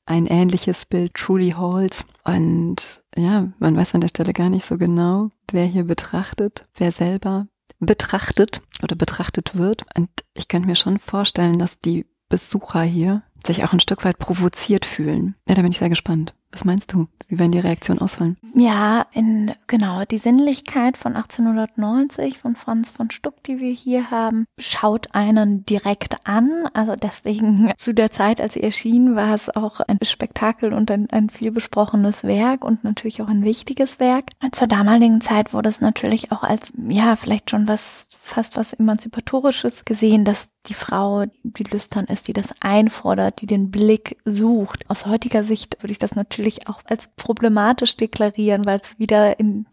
Ein 0.04 0.26
ähnliches 0.26 0.84
Bild 0.84 1.14
Trudy 1.14 1.50
Halls. 1.50 2.04
Und 2.24 3.02
ja, 3.16 3.52
man 3.58 3.76
weiß 3.76 3.94
an 3.94 4.00
der 4.00 4.08
Stelle 4.08 4.32
gar 4.32 4.50
nicht 4.50 4.66
so 4.66 4.78
genau, 4.78 5.30
wer 5.50 5.64
hier 5.64 5.84
betrachtet, 5.84 6.64
wer 6.76 6.92
selber 6.92 7.46
betrachtet 7.86 8.60
oder 8.82 8.96
betrachtet 8.96 9.56
wird. 9.56 9.82
Und 9.96 10.08
ich 10.34 10.48
könnte 10.48 10.68
mir 10.68 10.76
schon 10.76 10.98
vorstellen, 10.98 11.58
dass 11.58 11.78
die 11.78 12.06
Besucher 12.28 12.82
hier 12.82 13.22
sich 13.44 13.64
auch 13.64 13.72
ein 13.72 13.80
Stück 13.80 14.04
weit 14.04 14.18
provoziert 14.18 14.86
fühlen. 14.86 15.34
Ja, 15.48 15.54
da 15.54 15.62
bin 15.62 15.70
ich 15.70 15.78
sehr 15.78 15.88
gespannt. 15.88 16.34
Was 16.52 16.64
meinst 16.66 16.92
du? 16.92 17.08
Wie 17.28 17.38
werden 17.38 17.52
die 17.52 17.58
Reaktionen 17.58 18.00
ausfallen? 18.00 18.36
Ja, 18.54 19.06
in, 19.12 19.54
genau, 19.66 20.04
die 20.04 20.18
Sinnlichkeit 20.18 20.98
von 20.98 21.16
1890 21.16 22.38
von 22.38 22.56
Franz 22.56 22.90
von 22.90 23.10
Stuck, 23.10 23.42
die 23.44 23.58
wir 23.58 23.72
hier 23.72 24.10
haben, 24.10 24.44
schaut 24.58 25.14
einen 25.14 25.64
direkt 25.64 26.26
an. 26.26 26.68
Also 26.74 26.94
deswegen 26.94 27.72
zu 27.78 27.94
der 27.94 28.10
Zeit, 28.10 28.38
als 28.40 28.52
sie 28.52 28.62
erschien, 28.62 29.16
war 29.16 29.34
es 29.34 29.48
auch 29.48 29.80
ein 29.80 29.98
Spektakel 30.02 30.74
und 30.74 30.90
ein, 30.90 31.08
ein 31.10 31.30
viel 31.30 31.52
besprochenes 31.52 32.24
Werk 32.24 32.64
und 32.64 32.84
natürlich 32.84 33.22
auch 33.22 33.28
ein 33.28 33.44
wichtiges 33.44 33.98
Werk. 33.98 34.26
Zur 34.52 34.66
damaligen 34.66 35.22
Zeit 35.22 35.54
wurde 35.54 35.70
es 35.70 35.80
natürlich 35.80 36.32
auch 36.32 36.42
als, 36.42 36.72
ja, 36.88 37.16
vielleicht 37.16 37.50
schon 37.50 37.66
was, 37.66 38.08
fast 38.20 38.56
was 38.56 38.74
Emanzipatorisches 38.74 39.86
gesehen, 39.86 40.26
dass 40.26 40.50
die 40.66 40.74
Frau, 40.74 41.24
die 41.42 41.64
lüstern 41.64 42.04
ist, 42.06 42.28
die 42.28 42.32
das 42.32 42.54
einfordert, 42.60 43.40
die 43.40 43.46
den 43.46 43.70
Blick 43.70 44.18
sucht. 44.24 44.88
Aus 44.88 45.06
heutiger 45.06 45.42
Sicht 45.42 45.82
würde 45.82 45.92
ich 45.92 45.98
das 45.98 46.14
natürlich 46.14 46.41
auch 46.68 46.80
als 46.84 47.08
problematisch 47.16 47.96
deklarieren, 47.96 48.66
weil 48.66 48.80
es 48.82 48.98
wieder 48.98 49.38
in, 49.38 49.66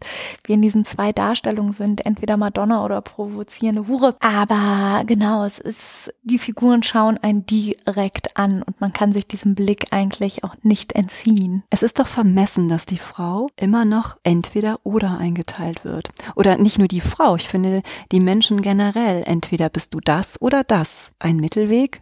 wie 0.44 0.54
in 0.54 0.62
diesen 0.62 0.84
zwei 0.84 1.12
Darstellungen 1.12 1.72
sind, 1.72 2.04
entweder 2.06 2.36
Madonna 2.36 2.84
oder 2.84 3.00
provozierende 3.00 3.86
Hure. 3.88 4.16
Aber 4.20 5.04
genau, 5.04 5.44
es 5.44 5.58
ist, 5.58 6.12
die 6.22 6.38
Figuren 6.38 6.82
schauen 6.82 7.18
einen 7.18 7.46
direkt 7.46 8.36
an 8.36 8.62
und 8.62 8.80
man 8.80 8.92
kann 8.92 9.12
sich 9.12 9.26
diesem 9.26 9.54
Blick 9.54 9.88
eigentlich 9.90 10.44
auch 10.44 10.54
nicht 10.62 10.94
entziehen. 10.94 11.62
Es 11.70 11.82
ist 11.82 11.98
doch 11.98 12.06
vermessen, 12.06 12.68
dass 12.68 12.86
die 12.86 12.98
Frau 12.98 13.48
immer 13.56 13.84
noch 13.84 14.16
entweder 14.22 14.80
oder 14.84 15.18
eingeteilt 15.18 15.84
wird. 15.84 16.10
Oder 16.36 16.58
nicht 16.58 16.78
nur 16.78 16.88
die 16.88 17.00
Frau, 17.00 17.36
ich 17.36 17.48
finde 17.48 17.82
die 18.12 18.20
Menschen 18.20 18.62
generell, 18.62 19.22
entweder 19.26 19.68
bist 19.68 19.94
du 19.94 20.00
das 20.00 20.40
oder 20.40 20.64
das 20.64 21.12
ein 21.18 21.36
Mittelweg? 21.36 22.00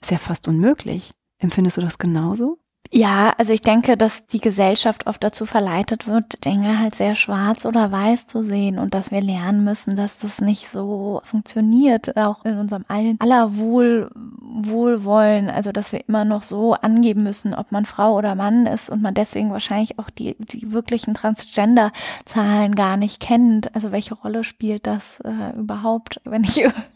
Ist 0.00 0.10
ja 0.10 0.18
fast 0.18 0.48
unmöglich. 0.48 1.12
Empfindest 1.38 1.76
du 1.76 1.80
das 1.80 1.98
genauso? 1.98 2.58
Ja, 2.96 3.34
also 3.38 3.52
ich 3.52 3.60
denke, 3.60 3.96
dass 3.96 4.24
die 4.28 4.38
Gesellschaft 4.40 5.08
oft 5.08 5.24
dazu 5.24 5.46
verleitet 5.46 6.06
wird, 6.06 6.44
Dinge 6.44 6.78
halt 6.78 6.94
sehr 6.94 7.16
schwarz 7.16 7.66
oder 7.66 7.90
weiß 7.90 8.28
zu 8.28 8.44
sehen 8.44 8.78
und 8.78 8.94
dass 8.94 9.10
wir 9.10 9.20
lernen 9.20 9.64
müssen, 9.64 9.96
dass 9.96 10.20
das 10.20 10.40
nicht 10.40 10.70
so 10.70 11.20
funktioniert, 11.24 12.16
auch 12.16 12.44
in 12.44 12.56
unserem 12.56 12.84
allen 12.86 13.16
aller 13.18 13.56
Wohl, 13.56 14.12
Wohlwollen, 14.14 15.50
also 15.50 15.72
dass 15.72 15.90
wir 15.90 16.08
immer 16.08 16.24
noch 16.24 16.44
so 16.44 16.74
angeben 16.74 17.24
müssen, 17.24 17.52
ob 17.52 17.72
man 17.72 17.84
Frau 17.84 18.16
oder 18.16 18.36
Mann 18.36 18.66
ist 18.66 18.90
und 18.90 19.02
man 19.02 19.14
deswegen 19.14 19.50
wahrscheinlich 19.50 19.98
auch 19.98 20.08
die, 20.08 20.36
die 20.38 20.70
wirklichen 20.70 21.14
Transgender-Zahlen 21.14 22.76
gar 22.76 22.96
nicht 22.96 23.18
kennt. 23.18 23.74
Also 23.74 23.90
welche 23.90 24.14
Rolle 24.14 24.44
spielt 24.44 24.86
das 24.86 25.18
äh, 25.24 25.58
überhaupt, 25.58 26.20
wenn 26.22 26.44
ich 26.44 26.64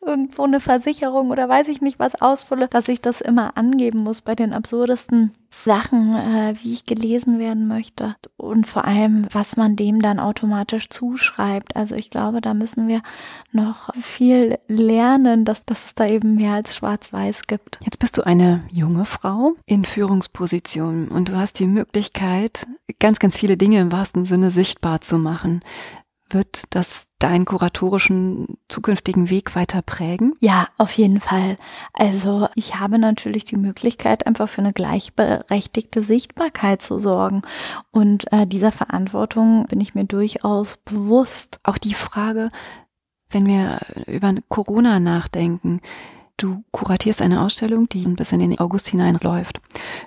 irgendwo 0.00 0.44
eine 0.44 0.60
Versicherung 0.60 1.30
oder 1.30 1.48
weiß 1.48 1.68
ich 1.68 1.80
nicht 1.80 1.98
was 1.98 2.20
ausfülle, 2.20 2.68
dass 2.68 2.88
ich 2.88 3.00
das 3.00 3.20
immer 3.20 3.56
angeben 3.56 4.00
muss 4.00 4.20
bei 4.20 4.34
den 4.34 4.52
absurdesten 4.52 5.32
Sachen, 5.50 6.16
äh, 6.16 6.54
wie 6.62 6.72
ich 6.72 6.84
gelesen 6.84 7.38
werden 7.38 7.68
möchte 7.68 8.16
und 8.36 8.66
vor 8.66 8.84
allem, 8.84 9.26
was 9.30 9.56
man 9.56 9.76
dem 9.76 10.02
dann 10.02 10.18
automatisch 10.18 10.88
zuschreibt. 10.90 11.76
Also 11.76 11.94
ich 11.94 12.10
glaube, 12.10 12.40
da 12.40 12.54
müssen 12.54 12.88
wir 12.88 13.02
noch 13.52 13.90
viel 13.94 14.58
lernen, 14.66 15.44
dass, 15.44 15.64
dass 15.64 15.86
es 15.86 15.94
da 15.94 16.06
eben 16.06 16.34
mehr 16.34 16.54
als 16.54 16.74
schwarz-weiß 16.74 17.46
gibt. 17.46 17.78
Jetzt 17.84 17.98
bist 17.98 18.16
du 18.18 18.22
eine 18.22 18.62
junge 18.70 19.04
Frau 19.04 19.52
in 19.64 19.84
Führungsposition 19.84 21.08
und 21.08 21.28
du 21.28 21.36
hast 21.36 21.58
die 21.60 21.68
Möglichkeit, 21.68 22.66
ganz, 22.98 23.18
ganz 23.18 23.36
viele 23.38 23.56
Dinge 23.56 23.80
im 23.80 23.92
wahrsten 23.92 24.24
Sinne 24.24 24.50
sichtbar 24.50 25.00
zu 25.00 25.18
machen. 25.18 25.62
Wird 26.30 26.64
das 26.70 27.08
deinen 27.18 27.44
kuratorischen 27.44 28.58
zukünftigen 28.68 29.30
Weg 29.30 29.54
weiter 29.54 29.82
prägen? 29.82 30.34
Ja, 30.40 30.68
auf 30.78 30.92
jeden 30.92 31.20
Fall. 31.20 31.56
Also 31.92 32.48
ich 32.54 32.76
habe 32.76 32.98
natürlich 32.98 33.44
die 33.44 33.56
Möglichkeit, 33.56 34.26
einfach 34.26 34.48
für 34.48 34.62
eine 34.62 34.72
gleichberechtigte 34.72 36.02
Sichtbarkeit 36.02 36.82
zu 36.82 36.98
sorgen. 36.98 37.42
Und 37.90 38.32
äh, 38.32 38.46
dieser 38.46 38.72
Verantwortung 38.72 39.66
bin 39.66 39.80
ich 39.80 39.94
mir 39.94 40.04
durchaus 40.04 40.78
bewusst. 40.78 41.58
Auch 41.62 41.78
die 41.78 41.94
Frage, 41.94 42.50
Wenn 43.30 43.46
wir 43.46 43.80
über 44.06 44.32
Corona 44.48 45.00
nachdenken, 45.00 45.80
Du 46.36 46.64
kuratierst 46.72 47.22
eine 47.22 47.42
Ausstellung, 47.42 47.88
die 47.88 48.04
bis 48.08 48.32
in 48.32 48.40
den 48.40 48.58
August 48.58 48.88
hineinläuft. 48.88 49.60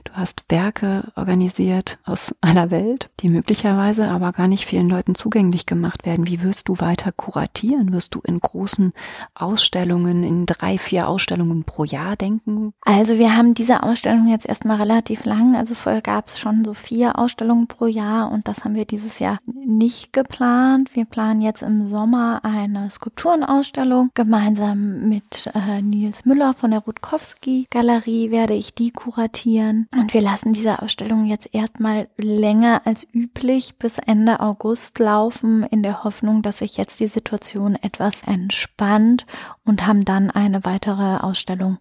Du 0.04 0.12
hast 0.12 0.44
Werke 0.50 1.10
organisiert 1.16 2.00
aus 2.04 2.36
aller 2.42 2.70
Welt, 2.70 3.10
die 3.22 3.30
möglicherweise 3.30 4.10
aber 4.12 4.34
gar 4.34 4.50
nicht 4.50 4.66
vielen 4.66 4.90
Leuten 4.90 5.16
zugänglich 5.16 5.66
gemacht 5.66 6.06
werden. 6.06 6.28
Wie 6.28 6.44
wirst 6.44 6.68
du 6.68 6.78
weiter 6.80 7.14
kuratieren? 7.14 7.94
Wirst 7.94 8.14
du 8.14 8.20
in 8.20 8.40
großen 8.40 8.92
Ausstellungen, 9.36 10.24
in 10.24 10.46
drei, 10.46 10.78
vier 10.78 11.08
Ausstellungen 11.08 11.64
pro 11.64 11.86
Jahr 11.86 12.18
denken? 12.18 12.74
Also 12.82 13.18
wir 13.18 13.36
haben 13.36 13.54
diese 13.54 13.84
Ausstellung 13.84 14.28
jetzt 14.28 14.48
erstmal 14.48 14.82
relativ 14.82 15.24
lang. 15.24 15.56
Also 15.56 15.76
vorher 15.76 16.02
gab 16.02 16.28
es 16.28 16.40
schon 16.40 16.66
so 16.66 16.74
vier 16.74 17.18
Ausstellungen 17.18 17.68
pro 17.68 17.86
Jahr 17.86 18.32
und 18.32 18.50
das 18.50 18.66
haben 18.66 18.76
wir 18.76 18.86
dieses 18.86 19.20
Jahr 19.20 19.40
nicht 19.46 20.12
geplant. 20.12 20.94
Wir 20.94 21.06
planen 21.06 21.42
jetzt 21.42 21.62
im 21.62 21.88
Sommer 21.88 22.42
eine 22.44 22.90
Skulpturenausstellung 22.90 24.12
gemeinsam 24.14 25.08
mit 25.08 25.50
äh, 25.56 25.82
Nils 25.82 26.17
Nils 26.18 26.26
Müller 26.26 26.54
von 26.54 26.72
der 26.72 26.80
Rutkowski 26.80 27.68
Galerie 27.70 28.32
werde 28.32 28.54
ich 28.54 28.74
die 28.74 28.92
kuratieren. 28.92 29.88
Und 29.96 30.14
wir 30.14 30.22
lassen 30.22 30.54
diese 30.54 30.82
Ausstellung 30.82 31.26
jetzt 31.26 31.54
erstmal 31.54 32.08
länger 32.18 32.82
als 32.86 33.06
üblich 33.14 33.78
bis 33.78 33.98
Ende 34.00 34.40
August 34.40 34.98
laufen, 35.00 35.64
in 35.64 35.84
der 35.84 36.04
Hoffnung, 36.04 36.42
dass 36.42 36.60
sich 36.60 36.78
jetzt 36.78 37.00
die 37.00 37.08
Situation 37.08 37.76
etwas 37.76 38.24
entspannt 38.24 39.26
und 39.66 39.86
haben 39.86 40.06
dann 40.06 40.32
eine 40.32 40.66
weitere 40.66 41.18
Ausstellung 41.18 41.78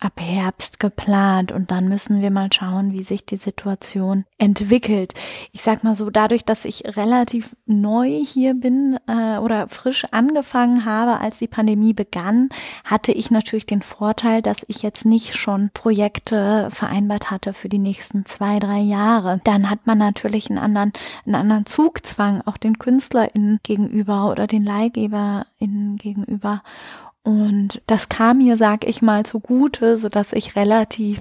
ab 0.00 0.20
Herbst 0.20 0.80
geplant 0.80 1.52
und 1.52 1.70
dann 1.70 1.88
müssen 1.88 2.20
wir 2.20 2.30
mal 2.30 2.48
schauen, 2.52 2.92
wie 2.92 3.02
sich 3.02 3.24
die 3.24 3.36
Situation 3.36 4.24
entwickelt. 4.38 5.14
Ich 5.52 5.62
sag 5.62 5.84
mal 5.84 5.94
so, 5.94 6.10
dadurch, 6.10 6.44
dass 6.44 6.64
ich 6.64 6.96
relativ 6.96 7.56
neu 7.66 8.08
hier 8.24 8.54
bin 8.54 8.98
äh, 9.06 9.38
oder 9.38 9.68
frisch 9.68 10.04
angefangen 10.10 10.84
habe, 10.84 11.20
als 11.20 11.38
die 11.38 11.48
Pandemie 11.48 11.94
begann, 11.94 12.48
hatte 12.84 13.12
ich 13.12 13.30
natürlich 13.30 13.66
den 13.66 13.82
Vorteil, 13.82 14.42
dass 14.42 14.64
ich 14.68 14.82
jetzt 14.82 15.04
nicht 15.04 15.36
schon 15.36 15.70
Projekte 15.72 16.68
vereinbart 16.70 17.30
hatte 17.30 17.52
für 17.52 17.68
die 17.68 17.78
nächsten 17.78 18.26
zwei, 18.26 18.58
drei 18.58 18.80
Jahre. 18.80 19.40
Dann 19.44 19.70
hat 19.70 19.86
man 19.86 19.98
natürlich 19.98 20.50
einen 20.50 20.58
anderen, 20.58 20.92
einen 21.24 21.34
anderen 21.34 21.66
Zugzwang, 21.66 22.42
auch 22.44 22.56
den 22.56 22.78
KünstlerInnen 22.78 23.60
gegenüber 23.62 24.30
oder 24.30 24.46
den 24.46 24.64
LeihgeberInnen 24.64 25.96
gegenüber. 25.96 26.62
Und 27.26 27.82
das 27.88 28.08
kam 28.08 28.38
mir, 28.38 28.56
sag 28.56 28.86
ich 28.86 29.02
mal, 29.02 29.26
zugute, 29.26 29.96
so 29.96 30.08
dass 30.08 30.32
ich 30.32 30.54
relativ 30.54 31.18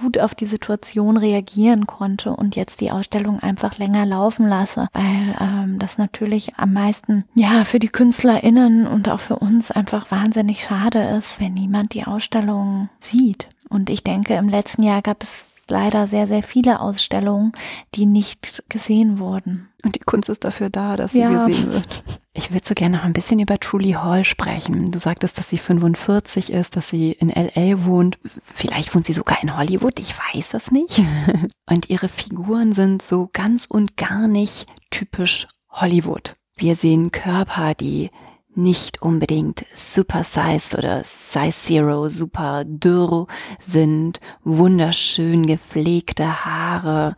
gut 0.00 0.18
auf 0.18 0.34
die 0.34 0.46
Situation 0.46 1.18
reagieren 1.18 1.86
konnte 1.86 2.34
und 2.34 2.56
jetzt 2.56 2.80
die 2.80 2.90
Ausstellung 2.90 3.38
einfach 3.38 3.76
länger 3.76 4.06
laufen 4.06 4.48
lasse, 4.48 4.88
weil 4.94 5.36
ähm, 5.38 5.78
das 5.78 5.98
natürlich 5.98 6.54
am 6.56 6.72
meisten 6.72 7.26
ja 7.34 7.66
für 7.66 7.78
die 7.78 7.90
KünstlerInnen 7.90 8.86
und 8.86 9.10
auch 9.10 9.20
für 9.20 9.36
uns 9.36 9.70
einfach 9.70 10.10
wahnsinnig 10.10 10.62
schade 10.62 11.02
ist, 11.18 11.38
wenn 11.40 11.52
niemand 11.52 11.92
die 11.92 12.04
Ausstellung 12.04 12.88
sieht. 13.02 13.50
Und 13.68 13.90
ich 13.90 14.02
denke, 14.02 14.32
im 14.36 14.48
letzten 14.48 14.82
Jahr 14.82 15.02
gab 15.02 15.22
es 15.22 15.51
leider 15.72 16.06
sehr, 16.06 16.28
sehr 16.28 16.42
viele 16.42 16.80
Ausstellungen, 16.80 17.52
die 17.94 18.06
nicht 18.06 18.62
gesehen 18.68 19.18
wurden. 19.18 19.68
Und 19.82 19.96
die 19.96 20.00
Kunst 20.00 20.28
ist 20.28 20.44
dafür 20.44 20.70
da, 20.70 20.94
dass 20.94 21.12
sie 21.12 21.20
ja. 21.20 21.46
gesehen 21.46 21.72
wird. 21.72 22.04
Ich 22.34 22.50
würde 22.50 22.66
so 22.66 22.74
gerne 22.74 22.96
noch 22.96 23.04
ein 23.04 23.12
bisschen 23.12 23.40
über 23.40 23.58
Truly 23.58 23.92
Hall 23.92 24.24
sprechen. 24.24 24.90
Du 24.90 24.98
sagtest, 24.98 25.36
dass 25.38 25.48
sie 25.48 25.58
45 25.58 26.52
ist, 26.52 26.76
dass 26.76 26.88
sie 26.88 27.12
in 27.12 27.28
LA 27.28 27.84
wohnt. 27.84 28.18
Vielleicht 28.54 28.94
wohnt 28.94 29.04
sie 29.04 29.12
sogar 29.12 29.42
in 29.42 29.56
Hollywood, 29.56 29.98
ich 29.98 30.14
weiß 30.16 30.54
es 30.54 30.70
nicht. 30.70 31.02
Und 31.68 31.90
ihre 31.90 32.08
Figuren 32.08 32.72
sind 32.72 33.02
so 33.02 33.28
ganz 33.32 33.66
und 33.68 33.96
gar 33.96 34.28
nicht 34.28 34.66
typisch 34.90 35.46
Hollywood. 35.68 36.36
Wir 36.56 36.76
sehen 36.76 37.10
Körper, 37.10 37.74
die 37.74 38.10
nicht 38.54 39.02
unbedingt 39.02 39.64
super 39.76 40.24
size 40.24 40.76
oder 40.76 41.02
size 41.04 41.50
zero 41.62 42.08
super 42.08 42.64
dürr 42.64 43.26
sind, 43.66 44.20
wunderschön 44.44 45.46
gepflegte 45.46 46.44
Haare, 46.44 47.16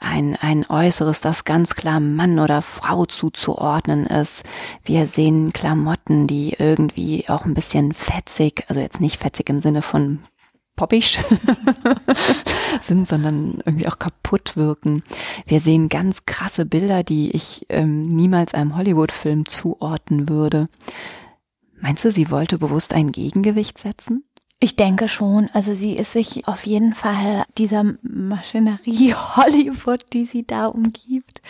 ein, 0.00 0.36
ein 0.36 0.64
Äußeres, 0.68 1.20
das 1.20 1.44
ganz 1.44 1.74
klar 1.74 2.00
Mann 2.00 2.38
oder 2.38 2.62
Frau 2.62 3.06
zuzuordnen 3.06 4.06
ist. 4.06 4.44
Wir 4.84 5.06
sehen 5.06 5.52
Klamotten, 5.52 6.26
die 6.26 6.54
irgendwie 6.56 7.28
auch 7.28 7.44
ein 7.44 7.54
bisschen 7.54 7.92
fetzig, 7.92 8.64
also 8.68 8.80
jetzt 8.80 9.00
nicht 9.00 9.20
fetzig 9.20 9.48
im 9.50 9.60
Sinne 9.60 9.82
von 9.82 10.20
poppig 10.78 11.18
sind, 12.86 13.08
sondern 13.08 13.60
irgendwie 13.66 13.88
auch 13.88 13.98
kaputt 13.98 14.56
wirken. 14.56 15.02
Wir 15.44 15.60
sehen 15.60 15.88
ganz 15.88 16.24
krasse 16.24 16.64
Bilder, 16.64 17.02
die 17.02 17.32
ich 17.32 17.66
ähm, 17.68 18.06
niemals 18.06 18.54
einem 18.54 18.76
Hollywood-Film 18.76 19.46
zuordnen 19.46 20.28
würde. 20.28 20.68
Meinst 21.80 22.04
du, 22.04 22.12
sie 22.12 22.30
wollte 22.30 22.58
bewusst 22.58 22.94
ein 22.94 23.10
Gegengewicht 23.10 23.78
setzen? 23.78 24.24
Ich 24.60 24.74
denke 24.74 25.08
schon. 25.08 25.48
Also 25.52 25.72
sie 25.72 25.92
ist 25.92 26.12
sich 26.12 26.48
auf 26.48 26.66
jeden 26.66 26.92
Fall 26.92 27.44
dieser 27.56 27.84
Maschinerie 28.02 29.14
Hollywood, 29.36 30.00
die 30.12 30.24
sie 30.24 30.44
da 30.44 30.66
umgibt, 30.66 31.42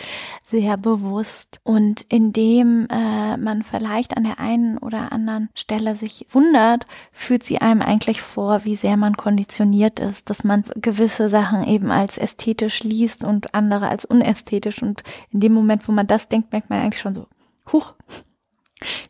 sehr 0.43 0.77
bewusst. 0.77 1.59
Und 1.63 2.05
indem 2.09 2.85
äh, 2.91 3.35
man 3.37 3.63
vielleicht 3.63 4.15
an 4.15 4.25
der 4.25 4.37
einen 4.37 4.77
oder 4.77 5.11
anderen 5.11 5.49
Stelle 5.55 5.95
sich 5.95 6.27
wundert, 6.29 6.85
führt 7.11 7.41
sie 7.41 7.57
einem 7.57 7.81
eigentlich 7.81 8.21
vor, 8.21 8.63
wie 8.63 8.75
sehr 8.75 8.95
man 8.95 9.17
konditioniert 9.17 9.99
ist, 9.99 10.29
dass 10.29 10.43
man 10.43 10.63
gewisse 10.75 11.29
Sachen 11.29 11.63
eben 11.63 11.89
als 11.89 12.19
ästhetisch 12.19 12.83
liest 12.83 13.23
und 13.23 13.55
andere 13.55 13.89
als 13.89 14.05
unästhetisch. 14.05 14.83
Und 14.83 15.01
in 15.31 15.39
dem 15.39 15.53
Moment, 15.53 15.87
wo 15.87 15.91
man 15.91 16.05
das 16.05 16.27
denkt, 16.27 16.51
merkt 16.51 16.69
man 16.69 16.79
eigentlich 16.79 17.01
schon 17.01 17.15
so, 17.15 17.25
huch, 17.71 17.95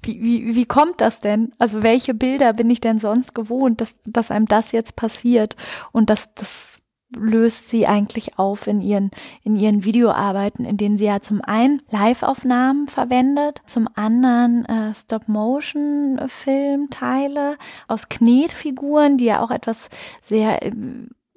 wie, 0.03 0.21
wie, 0.21 0.55
wie 0.55 0.65
kommt 0.65 1.01
das 1.01 1.21
denn? 1.21 1.53
Also 1.59 1.83
welche 1.83 2.13
Bilder 2.13 2.53
bin 2.53 2.69
ich 2.69 2.81
denn 2.81 2.99
sonst 2.99 3.35
gewohnt, 3.35 3.81
dass, 3.81 3.95
dass 4.05 4.31
einem 4.31 4.47
das 4.47 4.71
jetzt 4.71 4.95
passiert? 4.95 5.55
Und 5.91 6.09
das, 6.09 6.33
das 6.35 6.79
löst 7.15 7.69
sie 7.69 7.87
eigentlich 7.87 8.37
auf 8.37 8.67
in 8.67 8.81
ihren, 8.81 9.09
in 9.43 9.55
ihren 9.55 9.83
Videoarbeiten, 9.83 10.63
in 10.65 10.77
denen 10.77 10.97
sie 10.97 11.05
ja 11.05 11.21
zum 11.21 11.41
einen 11.41 11.81
Live-Aufnahmen 11.89 12.85
verwendet, 12.87 13.61
zum 13.65 13.87
anderen 13.95 14.65
äh, 14.65 14.93
Stop-Motion-Filmteile 14.93 17.57
aus 17.87 18.09
Knetfiguren, 18.09 19.17
die 19.17 19.25
ja 19.25 19.41
auch 19.41 19.49
etwas 19.51 19.89
sehr 20.23 20.63
äh, 20.63 20.71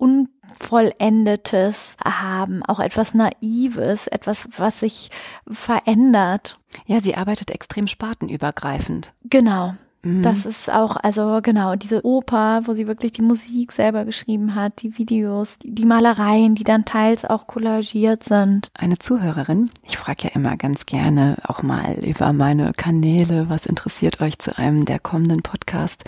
Unvollendetes 0.03 1.97
haben, 2.05 2.65
auch 2.65 2.81
etwas 2.81 3.15
Naives, 3.15 4.09
etwas, 4.09 4.49
was 4.57 4.81
sich 4.81 5.11
verändert. 5.49 6.59
Ja, 6.87 7.01
sie 7.01 7.15
arbeitet 7.15 7.53
extrem 7.53 7.87
spartenübergreifend. 7.87 9.15
Genau. 9.25 9.75
Mhm. 10.03 10.23
Das 10.23 10.45
ist 10.47 10.71
auch, 10.71 10.97
also 10.97 11.39
genau, 11.43 11.77
diese 11.77 12.05
Oper, 12.05 12.63
wo 12.65 12.75
sie 12.75 12.89
wirklich 12.89 13.13
die 13.13 13.23
Musik 13.23 13.71
selber 13.71 14.05
geschrieben 14.05 14.57
hat, 14.57 14.83
die 14.83 14.99
Videos, 14.99 15.57
die, 15.63 15.85
Malereien, 15.85 16.57
die 16.57 16.65
dann 16.65 16.85
teils 16.85 17.25
auch 17.25 17.47
kollagiert 17.47 18.25
sind. 18.25 18.69
Eine 18.75 18.99
Zuhörerin, 18.99 19.71
ich 19.85 19.99
frage 19.99 20.25
ja 20.25 20.31
immer 20.31 20.57
ganz 20.57 20.87
gerne 20.87 21.37
auch 21.47 21.63
mal 21.63 21.95
über 22.05 22.33
meine 22.33 22.73
Kanäle, 22.73 23.49
was 23.49 23.67
interessiert 23.67 24.21
euch 24.21 24.41
zu 24.41 24.59
einem 24.59 24.85
der 24.85 24.99
kommenden 24.99 25.43
Podcast, 25.43 26.03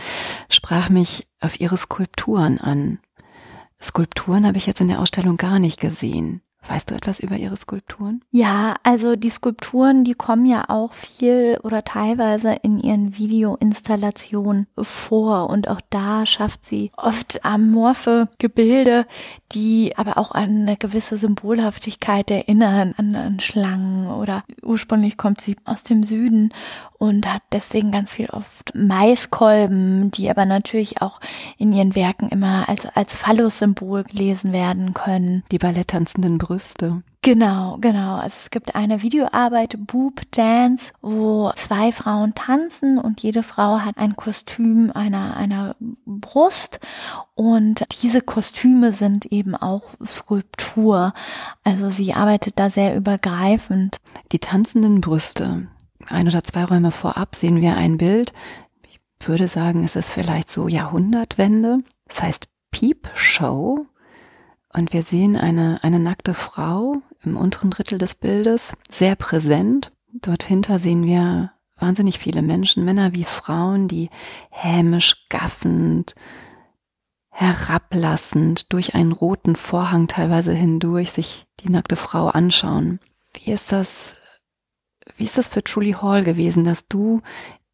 sprach 0.48 0.88
mich 0.88 1.28
auf 1.40 1.60
ihre 1.60 1.76
Skulpturen 1.76 2.58
an. 2.58 2.98
Skulpturen 3.82 4.46
habe 4.46 4.56
ich 4.58 4.66
jetzt 4.66 4.80
in 4.80 4.88
der 4.88 5.00
Ausstellung 5.00 5.36
gar 5.36 5.58
nicht 5.58 5.80
gesehen. 5.80 6.43
Weißt 6.68 6.90
du 6.90 6.94
etwas 6.94 7.20
über 7.20 7.36
ihre 7.36 7.56
Skulpturen? 7.56 8.22
Ja, 8.30 8.76
also 8.82 9.16
die 9.16 9.28
Skulpturen, 9.28 10.04
die 10.04 10.14
kommen 10.14 10.46
ja 10.46 10.64
auch 10.68 10.94
viel 10.94 11.58
oder 11.62 11.84
teilweise 11.84 12.54
in 12.62 12.78
ihren 12.78 13.18
Videoinstallationen 13.18 14.66
vor 14.80 15.50
und 15.50 15.68
auch 15.68 15.80
da 15.90 16.24
schafft 16.24 16.64
sie 16.64 16.90
oft 16.96 17.44
amorphe 17.44 18.28
Gebilde, 18.38 19.06
die 19.52 19.92
aber 19.96 20.16
auch 20.16 20.32
an 20.32 20.62
eine 20.62 20.76
gewisse 20.76 21.16
Symbolhaftigkeit 21.16 22.30
erinnern, 22.30 22.94
an, 22.96 23.14
an 23.14 23.40
Schlangen 23.40 24.08
oder 24.08 24.42
ursprünglich 24.62 25.16
kommt 25.16 25.40
sie 25.40 25.56
aus 25.64 25.84
dem 25.84 26.02
Süden 26.02 26.52
und 26.98 27.26
hat 27.26 27.42
deswegen 27.52 27.92
ganz 27.92 28.10
viel 28.10 28.30
oft 28.30 28.74
Maiskolben, 28.74 30.10
die 30.10 30.30
aber 30.30 30.46
natürlich 30.46 31.02
auch 31.02 31.20
in 31.58 31.72
ihren 31.72 31.94
Werken 31.94 32.28
immer 32.30 32.68
als, 32.68 32.86
als 32.86 33.14
Phallus-Symbol 33.14 34.04
gelesen 34.04 34.52
werden 34.52 34.94
können. 34.94 35.42
Die 35.50 35.58
balletttanzenden 35.58 36.38
Brüste. 36.54 37.02
Genau, 37.22 37.78
genau. 37.80 38.16
Also 38.16 38.36
es 38.38 38.50
gibt 38.50 38.76
eine 38.76 39.02
Videoarbeit, 39.02 39.74
Boob 39.76 40.20
Dance, 40.30 40.92
wo 41.02 41.50
zwei 41.56 41.90
Frauen 41.90 42.34
tanzen 42.34 42.98
und 42.98 43.22
jede 43.22 43.42
Frau 43.42 43.80
hat 43.80 43.98
ein 43.98 44.14
Kostüm 44.14 44.92
einer, 44.94 45.36
einer 45.36 45.74
Brust 46.06 46.78
und 47.34 47.84
diese 48.02 48.20
Kostüme 48.20 48.92
sind 48.92 49.26
eben 49.26 49.56
auch 49.56 49.82
Skulptur. 50.06 51.12
Also 51.64 51.90
sie 51.90 52.14
arbeitet 52.14 52.58
da 52.60 52.70
sehr 52.70 52.94
übergreifend. 52.94 53.96
Die 54.30 54.38
tanzenden 54.38 55.00
Brüste 55.00 55.66
ein 56.08 56.28
oder 56.28 56.44
zwei 56.44 56.64
Räume 56.64 56.92
vorab 56.92 57.34
sehen 57.34 57.60
wir 57.60 57.74
ein 57.76 57.96
Bild. 57.96 58.32
Ich 59.18 59.28
würde 59.28 59.48
sagen, 59.48 59.82
es 59.82 59.96
ist 59.96 60.10
vielleicht 60.10 60.50
so 60.50 60.68
Jahrhundertwende. 60.68 61.78
Das 62.06 62.22
heißt 62.22 62.46
Peep 62.70 63.10
Show. 63.14 63.86
Und 64.74 64.92
wir 64.92 65.04
sehen 65.04 65.36
eine, 65.36 65.78
eine 65.82 66.00
nackte 66.00 66.34
Frau 66.34 66.96
im 67.22 67.36
unteren 67.36 67.70
Drittel 67.70 67.96
des 67.96 68.16
Bildes, 68.16 68.74
sehr 68.90 69.14
präsent. 69.14 69.92
Dort 70.12 70.42
hinter 70.42 70.80
sehen 70.80 71.04
wir 71.04 71.52
wahnsinnig 71.76 72.18
viele 72.18 72.42
Menschen, 72.42 72.84
Männer 72.84 73.14
wie 73.14 73.24
Frauen, 73.24 73.86
die 73.86 74.10
hämisch, 74.50 75.26
gaffend, 75.28 76.16
herablassend 77.30 78.72
durch 78.72 78.94
einen 78.96 79.12
roten 79.12 79.54
Vorhang 79.54 80.08
teilweise 80.08 80.52
hindurch 80.52 81.12
sich 81.12 81.46
die 81.60 81.70
nackte 81.70 81.96
Frau 81.96 82.28
anschauen. 82.28 82.98
Wie 83.32 83.52
ist 83.52 83.70
das, 83.70 84.16
wie 85.16 85.24
ist 85.24 85.38
das 85.38 85.48
für 85.48 85.62
Julie 85.64 86.00
Hall 86.02 86.24
gewesen, 86.24 86.64
dass 86.64 86.88
du 86.88 87.22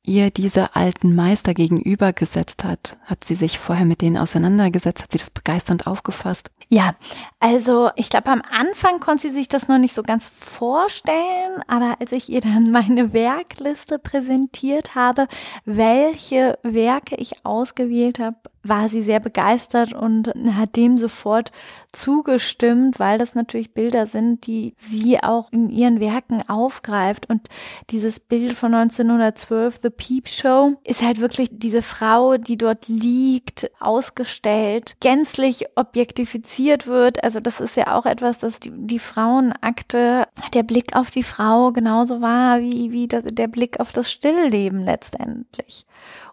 ihr 0.02 0.30
diese 0.30 0.74
alten 0.74 1.14
Meister 1.14 1.54
gegenübergesetzt 1.54 2.64
hat? 2.64 2.98
Hat 3.04 3.24
sie 3.24 3.34
sich 3.34 3.58
vorher 3.58 3.84
mit 3.84 4.00
denen 4.00 4.16
auseinandergesetzt? 4.16 5.02
Hat 5.02 5.12
sie 5.12 5.18
das 5.18 5.30
begeisternd 5.30 5.86
aufgefasst? 5.86 6.50
Ja, 6.68 6.94
also 7.40 7.90
ich 7.96 8.10
glaube, 8.10 8.30
am 8.30 8.42
Anfang 8.50 9.00
konnte 9.00 9.28
sie 9.28 9.34
sich 9.34 9.48
das 9.48 9.68
noch 9.68 9.78
nicht 9.78 9.94
so 9.94 10.02
ganz 10.02 10.28
vorstellen, 10.28 11.62
aber 11.66 11.96
als 12.00 12.12
ich 12.12 12.30
ihr 12.30 12.40
dann 12.40 12.70
meine 12.70 13.12
Werkliste 13.12 13.98
präsentiert 13.98 14.94
habe, 14.94 15.26
welche 15.64 16.58
Werke 16.62 17.16
ich 17.16 17.44
ausgewählt 17.44 18.18
habe, 18.20 18.36
war 18.62 18.88
sie 18.88 19.03
sehr 19.03 19.20
begeistert 19.20 19.92
und 19.92 20.33
hat 20.57 20.77
dem 20.77 20.99
sofort 20.99 21.51
zugestimmt, 21.92 22.99
weil 22.99 23.18
das 23.18 23.35
natürlich 23.35 23.73
Bilder 23.73 24.07
sind, 24.07 24.46
die 24.46 24.75
sie 24.79 25.23
auch 25.23 25.51
in 25.51 25.70
ihren 25.70 25.99
Werken 26.01 26.42
aufgreift. 26.49 27.29
Und 27.29 27.49
dieses 27.90 28.20
Bild 28.20 28.53
von 28.53 28.75
1912, 28.75 29.81
The 29.83 29.90
Peep 29.90 30.29
Show, 30.29 30.75
ist 30.85 31.03
halt 31.03 31.20
wirklich 31.20 31.49
diese 31.53 31.83
Frau, 31.83 32.37
die 32.37 32.59
dort 32.59 32.88
liegt, 32.88 33.70
ausgestellt, 33.81 34.96
gänzlich 35.01 35.66
objektifiziert 35.77 36.87
wird. 36.87 37.25
Also 37.25 37.40
das 37.40 37.61
ist 37.61 37.77
ja 37.77 37.96
auch 37.96 38.07
etwas, 38.07 38.38
dass 38.38 38.61
die, 38.61 38.73
die 38.75 38.99
Frauenakte, 38.99 40.27
der 40.53 40.62
Blick 40.62 40.94
auf 40.94 41.11
die 41.11 41.23
Frau 41.23 41.73
genauso 41.73 42.20
war 42.20 42.61
wie, 42.61 42.92
wie 42.92 43.09
der 43.09 43.49
Blick 43.49 43.81
auf 43.81 43.92
das 43.92 44.11
Stillleben 44.11 44.85
letztendlich. 44.85 45.87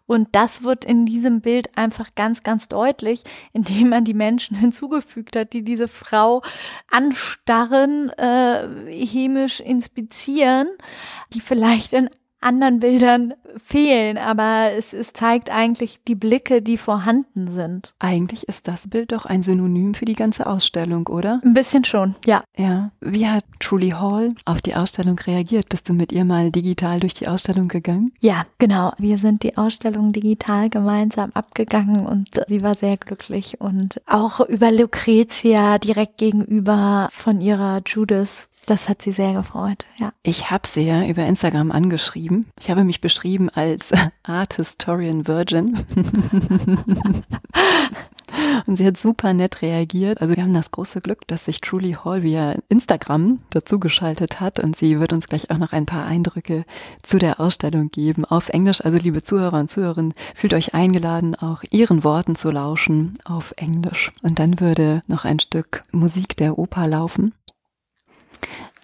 Und 0.08 0.30
das 0.32 0.64
wird 0.64 0.86
in 0.86 1.06
diesem 1.06 1.42
Bild 1.42 1.78
einfach 1.78 2.16
ganz, 2.16 2.42
ganz 2.42 2.68
deutlich, 2.68 3.24
indem 3.54 3.90
man 3.90 4.04
die 4.04 4.14
Menschen 4.14 4.58
hinzugefügt 4.60 5.36
hat, 5.36 5.54
die 5.54 5.64
diese 5.64 5.88
Frau 5.88 6.42
anstarren, 6.90 8.10
äh, 8.12 9.06
chemisch 9.06 9.60
inspizieren, 9.60 10.68
die 11.34 11.42
vielleicht 11.42 11.94
in 11.94 12.10
anderen 12.40 12.80
Bildern 12.80 13.34
fehlen, 13.64 14.18
aber 14.18 14.72
es, 14.78 14.94
es 14.94 15.14
zeigt 15.14 15.50
eigentlich 15.50 16.00
die 16.08 16.16
Blicke, 16.16 16.62
die 16.62 16.78
vorhanden 16.78 17.52
sind. 17.52 17.94
Eigentlich 18.00 18.48
ist 18.48 18.68
das 18.68 18.88
Bild 18.88 19.12
doch 19.12 19.26
ein 19.26 19.44
Synonym 19.44 19.94
für 19.94 20.06
die 20.06 20.14
ganze 20.14 20.48
Ausstellung, 20.48 21.08
oder? 21.08 21.42
Ein 21.44 21.54
bisschen 21.54 21.84
schon, 21.84 22.16
ja. 22.26 22.44
Ja. 22.56 22.92
Wie 23.02 23.28
hat 23.28 23.46
Julie 23.62 24.00
Hall 24.00 24.36
auf 24.46 24.62
die 24.62 24.76
Ausstellung 24.76 25.18
reagiert? 25.20 25.70
Bist 25.70 25.90
du 25.90 25.94
mit 25.94 26.12
ihr 26.12 26.26
mal 26.26 26.52
digital 26.52 27.00
durch 27.00 27.14
die 27.14 27.28
Ausstellung 27.28 27.68
gegangen? 27.68 28.12
Ja, 28.20 28.46
genau. 28.60 28.94
Wir 28.98 29.18
sind 29.18 29.44
die 29.44 29.58
Ausstellung 29.58 30.12
digital 30.12 30.70
gemeinsam 30.70 31.32
abgegangen 31.34 32.06
und 32.06 32.30
sie 32.48 32.62
war 32.62 32.76
sehr 32.76 32.98
glücklich 32.98 33.60
und 33.60 34.02
auch 34.06 34.40
über 34.42 34.72
Lucretia 34.72 35.78
direkt 35.80 36.18
gegenüber 36.18 37.10
von 37.12 37.42
ihrer 37.42 37.82
Judith 37.86 38.48
das 38.68 38.90
hat 38.90 39.02
sie 39.02 39.14
sehr 39.14 39.34
gefreut, 39.34 39.86
ja. 39.98 40.12
Ich 40.24 40.52
habe 40.52 40.68
sie 40.68 40.82
ja 40.82 41.06
über 41.06 41.26
Instagram 41.26 41.72
angeschrieben. 41.72 42.46
Ich 42.60 42.70
habe 42.70 42.84
mich 42.84 43.02
beschrieben 43.02 43.50
als 43.50 43.90
Art 44.24 44.56
Historian 44.56 45.26
Virgin. 45.26 45.74
Und 48.66 48.76
sie 48.76 48.86
hat 48.86 48.98
super 48.98 49.34
nett 49.34 49.62
reagiert. 49.62 50.22
Also 50.22 50.36
wir 50.36 50.44
haben 50.44 50.54
das 50.54 50.72
große 50.72 51.00
Glück, 51.00 51.26
dass 51.28 51.46
sich 51.46 51.62
Truly 51.62 51.94
Hall 51.94 52.24
via 52.24 52.56
Instagram 52.68 53.40
dazugeschaltet 53.50 54.42
hat 54.42 54.60
und 54.60 54.76
sie 54.76 55.00
wird 55.00 55.14
uns 55.14 55.28
gleich 55.28 55.50
auch 55.50 55.58
noch 55.58 55.72
ein 55.72 55.86
paar 55.86 56.06
Eindrücke 56.06 56.66
zu 57.02 57.18
der 57.18 57.40
Ausstellung 57.40 57.90
geben 57.90 58.26
auf 58.26 58.50
Englisch. 58.50 58.84
Also 58.84 58.98
liebe 58.98 59.24
Zuhörer 59.24 59.60
und 59.60 59.70
Zuhörerinnen, 59.70 60.14
fühlt 60.36 60.54
euch 60.54 60.74
eingeladen, 60.74 61.36
auch 61.36 61.64
ihren 61.72 62.04
Worten 62.04 62.36
zu 62.36 62.52
lauschen 62.52 63.14
auf 63.24 63.54
Englisch. 63.56 64.12
Und 64.22 64.40
dann 64.40 64.60
würde 64.60 65.02
noch 65.08 65.24
ein 65.24 65.40
Stück 65.40 65.84
Musik 65.92 66.36
der 66.36 66.60
Oper 66.60 66.88
laufen. 66.88 67.34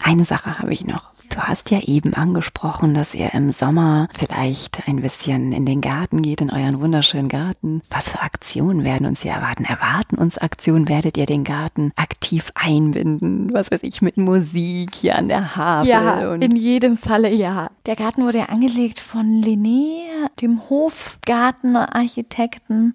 Eine 0.01 0.25
Sache 0.25 0.59
habe 0.59 0.73
ich 0.73 0.85
noch. 0.85 1.13
Du 1.33 1.39
hast 1.39 1.71
ja 1.71 1.79
eben 1.79 2.13
angesprochen, 2.13 2.93
dass 2.93 3.15
ihr 3.15 3.33
im 3.33 3.49
Sommer 3.49 4.07
vielleicht 4.13 4.87
ein 4.87 5.01
bisschen 5.01 5.51
in 5.51 5.65
den 5.65 5.81
Garten 5.81 6.21
geht, 6.21 6.41
in 6.41 6.51
euren 6.51 6.79
wunderschönen 6.79 7.27
Garten. 7.27 7.81
Was 7.89 8.09
für 8.09 8.21
Aktionen 8.21 8.85
werden 8.85 9.07
uns 9.07 9.23
hier 9.23 9.31
erwarten? 9.31 9.65
Erwarten 9.65 10.19
uns 10.19 10.37
Aktionen? 10.37 10.87
Werdet 10.89 11.17
ihr 11.17 11.25
den 11.25 11.43
Garten 11.43 11.91
aktiv 11.95 12.51
einbinden? 12.53 13.51
Was 13.51 13.71
weiß 13.71 13.81
ich, 13.81 14.03
mit 14.03 14.17
Musik 14.17 14.93
hier 14.93 15.17
an 15.17 15.27
der 15.27 15.55
Havel? 15.55 15.89
Ja, 15.89 16.35
in 16.35 16.55
jedem 16.55 16.97
Falle 16.97 17.33
ja. 17.33 17.71
Der 17.87 17.95
Garten 17.95 18.25
wurde 18.25 18.37
ja 18.37 18.49
angelegt 18.49 18.99
von 18.99 19.41
Linné, 19.41 20.03
dem 20.39 20.69
Hofgartenarchitekten 20.69 22.93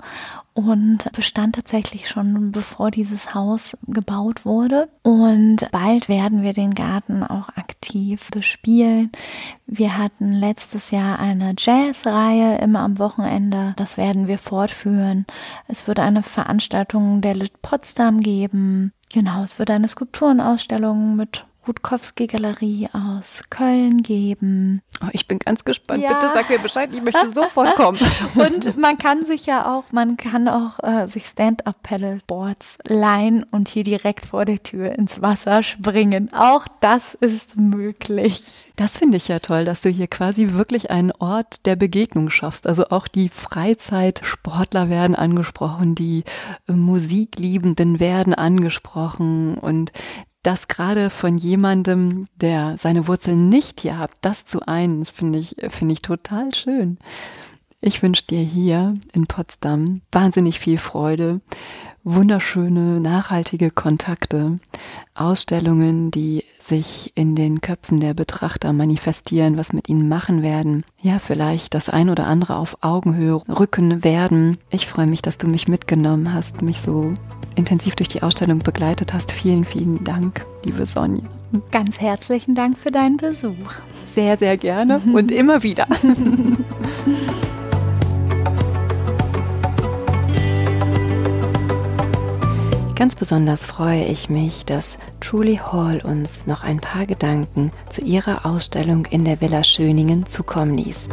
und 0.59 1.12
bestand 1.12 1.55
tatsächlich 1.55 2.09
schon 2.09 2.51
bevor 2.51 2.90
dieses 2.90 3.33
Haus 3.33 3.77
gebaut 3.87 4.44
wurde. 4.44 4.88
Und 5.05 5.71
bald 5.71 6.09
werden 6.09 6.42
wir 6.42 6.53
den 6.53 6.75
Garten 6.75 7.23
auch 7.23 7.51
aktiv 7.51 8.29
bespielen. 8.33 9.12
Wir 9.66 9.97
hatten 9.97 10.33
letztes 10.33 10.90
Jahr 10.90 11.21
eine 11.21 11.55
Jazzreihe 11.57 12.59
immer 12.59 12.81
am 12.81 12.99
Wochenende. 12.99 13.75
Das 13.77 13.97
werden 13.97 14.27
wir 14.27 14.38
fortführen. 14.38 15.27
Es 15.68 15.87
wird 15.87 16.01
eine 16.01 16.25
Veranstaltung 16.25 17.21
der 17.21 17.37
Lit 17.37 17.62
Potsdam 17.62 18.21
geben. 18.21 18.92
Genau, 19.12 19.44
es 19.44 19.61
wird 19.61 19.71
eine 19.71 19.87
Skulpturenausstellung 19.87 21.14
mit 21.14 21.47
Rutkowski-Galerie 21.69 22.89
aus 22.93 23.45
Köln 23.51 24.03
geben. 24.03 24.83
Oh, 25.03 25.09
ich 25.13 25.29
bin 25.29 25.39
ganz 25.39 25.65
gespannt. 25.65 26.03
Ja. 26.03 26.15
Bitte 26.15 26.33
sag 26.35 26.49
mir 26.49 26.59
Bescheid, 26.59 26.91
ich 26.93 27.03
möchte 27.03 27.31
sofort 27.31 27.77
kommen. 27.77 27.99
und 28.35 28.77
man 28.77 28.99
kann 28.99 29.27
sich 29.27 29.47
ja 29.47 29.73
auch, 29.73 29.85
man 29.93 30.17
kann 30.17 30.49
auch 30.49 30.79
äh, 30.83 31.07
sich 31.07 31.27
Stand-up-Paddleboards 31.27 32.79
leihen 32.85 33.45
und 33.51 33.69
hier 33.69 33.85
direkt 33.85 34.27
vor 34.27 34.45
der 34.45 34.63
Tür 34.63 34.93
ins 34.93 35.21
Wasser 35.21 35.63
springen. 35.63 36.33
Auch 36.33 36.67
das 36.81 37.15
ist 37.15 37.57
möglich. 37.57 38.67
Das 38.77 38.97
finde 38.97 39.19
ich 39.19 39.29
ja 39.29 39.39
toll, 39.39 39.65
dass 39.65 39.83
du 39.83 39.91
hier 39.91 40.07
quasi 40.07 40.53
wirklich 40.53 40.91
einen 40.91 41.13
Ort 41.13 41.67
der 41.67 41.77
Begegnung 41.77 42.31
schaffst. 42.31 42.67
Also 42.67 42.87
auch 42.87 43.09
die 43.09 43.29
Freizeitsportler 43.29 44.89
werden 44.89 45.15
angesprochen, 45.15 45.95
die 45.95 46.25
äh, 46.69 46.73
Musikliebenden 46.73 48.01
werden 48.01 48.35
angesprochen 48.35 49.59
und 49.59 49.93
das 50.49 50.67
gerade 50.67 51.11
von 51.11 51.37
jemandem, 51.37 52.27
der 52.37 52.77
seine 52.79 53.07
Wurzeln 53.07 53.51
nicht 53.51 53.83
hier 53.83 53.99
hat, 53.99 54.13
das 54.23 54.47
zu 54.47 54.67
das 55.01 55.11
finde 55.11 55.39
ich, 55.39 55.55
finde 55.69 55.93
ich 55.93 56.01
total 56.01 56.55
schön. 56.55 56.97
Ich 57.81 58.03
wünsche 58.03 58.25
dir 58.25 58.41
hier 58.41 58.95
in 59.12 59.29
Potsdam 59.29 60.01
wahnsinnig 60.11 60.59
viel 60.59 60.79
Freude, 60.79 61.41
wunderschöne, 62.03 62.99
nachhaltige 62.99 63.71
Kontakte, 63.71 64.57
Ausstellungen, 65.14 66.11
die 66.11 66.43
sich 66.61 67.12
in 67.14 67.37
den 67.37 67.61
Köpfen 67.61 68.01
der 68.01 68.14
Betrachter 68.14 68.73
manifestieren, 68.73 69.57
was 69.57 69.73
mit 69.73 69.88
ihnen 69.88 70.09
machen 70.09 70.43
werden. 70.43 70.85
Ja, 71.03 71.21
vielleicht 71.21 71.75
das 71.75 71.88
ein 71.88 72.11
oder 72.11 72.27
andere 72.27 72.57
auf 72.57 72.79
Augenhöhe 72.81 73.35
rücken 73.35 74.03
werden. 74.03 74.59
Ich 74.71 74.88
freue 74.88 75.07
mich, 75.07 75.23
dass 75.23 75.38
du 75.38 75.47
mich 75.47 75.69
mitgenommen 75.69 76.35
hast, 76.35 76.62
mich 76.62 76.81
so 76.81 77.12
intensiv 77.55 77.95
durch 77.95 78.09
die 78.09 78.25
Ausstellung 78.25 78.59
begleitet 78.59 79.12
hast. 79.12 79.31
Vielen, 79.31 79.64
vielen 79.64 80.03
Dank, 80.03 80.45
liebe 80.64 80.85
Sonja. 80.85 81.23
Ganz 81.71 82.01
herzlichen 82.01 82.57
Dank 82.57 82.77
für 82.77 82.91
deinen 82.91 83.19
Besuch. 83.19 83.73
Sehr, 84.14 84.37
sehr 84.37 84.57
gerne 84.57 85.01
und 85.14 85.31
immer 85.31 85.62
wieder. 85.62 85.87
Ganz 92.99 93.15
besonders 93.15 93.65
freue 93.65 94.07
ich 94.07 94.29
mich, 94.29 94.67
dass 94.67 94.99
Truly 95.21 95.59
Hall 95.59 96.01
uns 96.03 96.49
noch 96.49 96.65
ein 96.65 96.81
paar 96.81 97.07
Gedanken 97.07 97.71
zu 97.91 98.01
ihrer 98.01 98.45
Ausstellung 98.45 99.05
in 99.05 99.25
der 99.25 99.41
Villa 99.41 99.63
Schöningen 99.63 100.27
zukommen 100.27 100.77
ließ. 100.77 101.09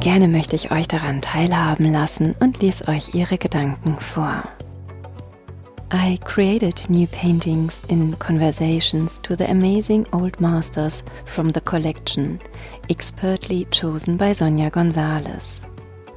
Gerne 0.00 0.26
möchte 0.26 0.56
ich 0.56 0.72
euch 0.72 0.88
daran 0.88 1.22
teilhaben 1.22 1.92
lassen 1.92 2.34
und 2.40 2.60
lese 2.60 2.88
euch 2.88 3.14
ihre 3.14 3.38
Gedanken 3.38 3.94
vor. 4.00 4.42
I 5.92 6.18
created 6.24 6.90
new 6.90 7.06
paintings 7.06 7.80
in 7.86 8.18
conversations 8.18 9.22
to 9.22 9.36
the 9.36 9.46
amazing 9.46 10.04
old 10.10 10.40
masters 10.40 11.04
from 11.24 11.50
the 11.54 11.60
collection, 11.60 12.40
expertly 12.88 13.64
chosen 13.70 14.16
by 14.16 14.34
Sonja 14.34 14.72
Gonzalez. 14.72 15.62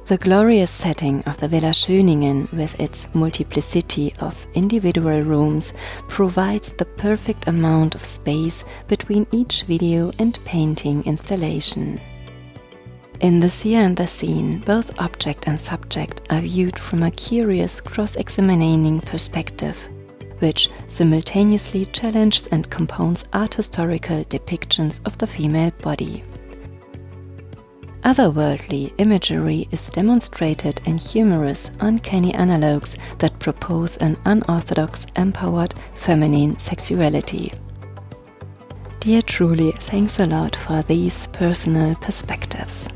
The 0.08 0.16
glorious 0.16 0.70
setting 0.70 1.22
of 1.24 1.38
the 1.38 1.48
Villa 1.48 1.68
Schöningen, 1.68 2.50
with 2.50 2.80
its 2.80 3.08
multiplicity 3.12 4.14
of 4.20 4.46
individual 4.54 5.20
rooms, 5.20 5.74
provides 6.08 6.72
the 6.72 6.86
perfect 6.86 7.46
amount 7.46 7.94
of 7.94 8.02
space 8.02 8.64
between 8.86 9.26
each 9.32 9.64
video 9.64 10.10
and 10.18 10.42
painting 10.46 11.04
installation. 11.04 12.00
In 13.20 13.38
The 13.38 13.50
Seer 13.50 13.80
and 13.80 13.98
the 13.98 14.06
Scene, 14.06 14.60
both 14.60 14.98
object 14.98 15.46
and 15.46 15.60
subject 15.60 16.22
are 16.30 16.40
viewed 16.40 16.78
from 16.78 17.02
a 17.02 17.10
curious 17.10 17.78
cross 17.78 18.16
examining 18.16 19.00
perspective, 19.02 19.76
which 20.38 20.70
simultaneously 20.88 21.84
challenges 21.84 22.46
and 22.46 22.70
compounds 22.70 23.26
art 23.34 23.56
historical 23.56 24.24
depictions 24.24 25.00
of 25.04 25.18
the 25.18 25.26
female 25.26 25.72
body. 25.82 26.22
Otherworldly 28.08 28.94
imagery 28.96 29.68
is 29.70 29.90
demonstrated 29.90 30.80
in 30.86 30.96
humorous, 30.96 31.70
uncanny 31.80 32.32
analogues 32.32 32.96
that 33.18 33.38
propose 33.38 33.98
an 33.98 34.16
unorthodox, 34.24 35.04
empowered 35.16 35.74
feminine 35.94 36.58
sexuality. 36.58 37.52
Dear 39.00 39.20
Truly, 39.20 39.72
thanks 39.72 40.18
a 40.20 40.24
lot 40.24 40.56
for 40.56 40.80
these 40.84 41.26
personal 41.26 41.94
perspectives. 41.96 42.88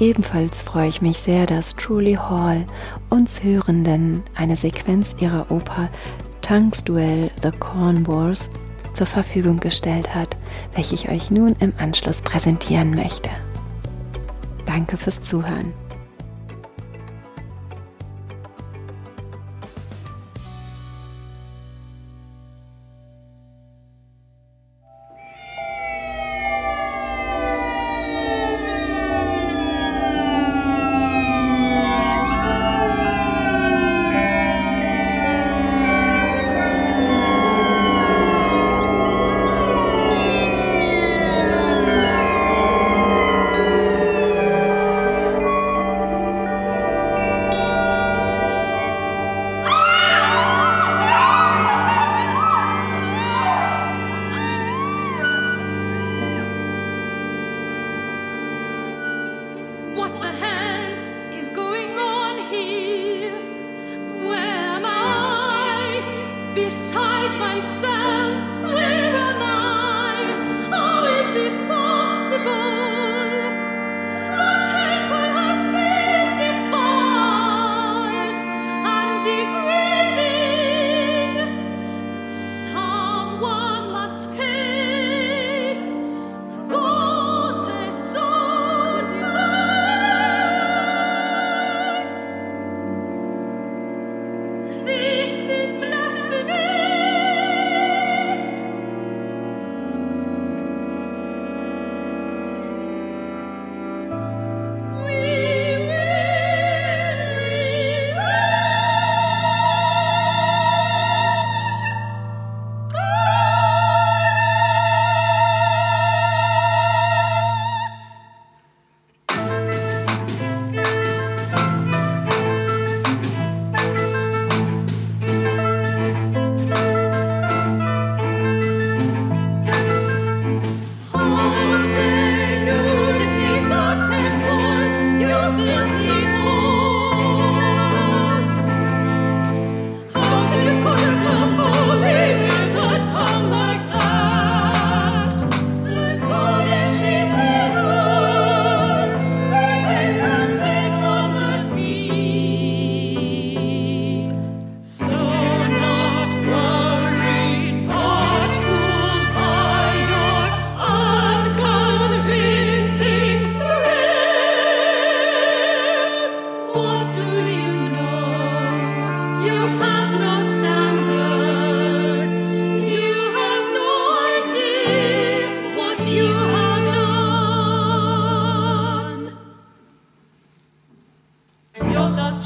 Ebenfalls 0.00 0.60
freue 0.60 0.88
ich 0.88 1.00
mich 1.00 1.18
sehr, 1.18 1.46
dass 1.46 1.74
Truly 1.74 2.14
Hall 2.14 2.66
uns 3.08 3.40
Hörenden 3.40 4.24
eine 4.34 4.56
Sequenz 4.56 5.14
ihrer 5.20 5.48
Oper 5.48 5.88
Tanks 6.40 6.82
Duell 6.82 7.30
The 7.40 7.52
Corn 7.52 8.04
Wars 8.04 8.50
zur 8.94 9.06
Verfügung 9.06 9.58
gestellt 9.58 10.14
hat, 10.14 10.36
welche 10.74 10.94
ich 10.94 11.08
euch 11.08 11.30
nun 11.30 11.56
im 11.60 11.72
Anschluss 11.78 12.22
präsentieren 12.22 12.94
möchte. 12.94 13.30
Danke 14.66 14.96
fürs 14.96 15.22
Zuhören. 15.22 15.72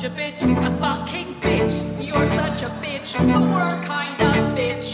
a 0.06 0.10
bitch, 0.10 0.42
a 0.42 0.78
fucking 0.78 1.34
bitch. 1.40 2.06
You're 2.06 2.26
such 2.26 2.62
a 2.62 2.70
bitch, 2.80 3.12
the 3.18 3.40
worst 3.52 3.82
kind 3.82 4.14
of 4.22 4.56
bitch. 4.56 4.92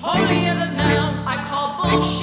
Holier 0.00 0.54
than 0.54 0.76
thou, 0.76 1.22
I 1.24 1.36
call 1.48 1.68
bullshit. 1.80 2.21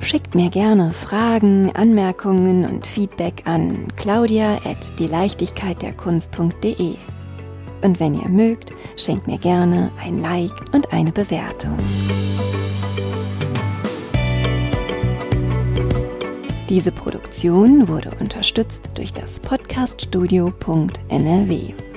Schickt 0.01 0.35
mir 0.35 0.49
gerne 0.49 0.91
Fragen, 0.91 1.71
Anmerkungen 1.73 2.65
und 2.65 2.85
Feedback 2.85 3.43
an 3.45 3.87
claudia 3.95 4.57
at 4.65 4.99
dieleichtigkeitderkunst.de. 4.99 6.95
Und 7.81 7.99
wenn 7.99 8.15
ihr 8.15 8.29
mögt, 8.29 8.71
schenkt 8.97 9.27
mir 9.27 9.37
gerne 9.37 9.91
ein 10.03 10.19
Like 10.21 10.51
und 10.73 10.91
eine 10.91 11.11
Bewertung. 11.11 11.75
Diese 16.72 16.93
Produktion 16.93 17.89
wurde 17.89 18.11
unterstützt 18.22 18.91
durch 18.93 19.11
das 19.11 19.41
Podcaststudio.nrw. 19.41 21.90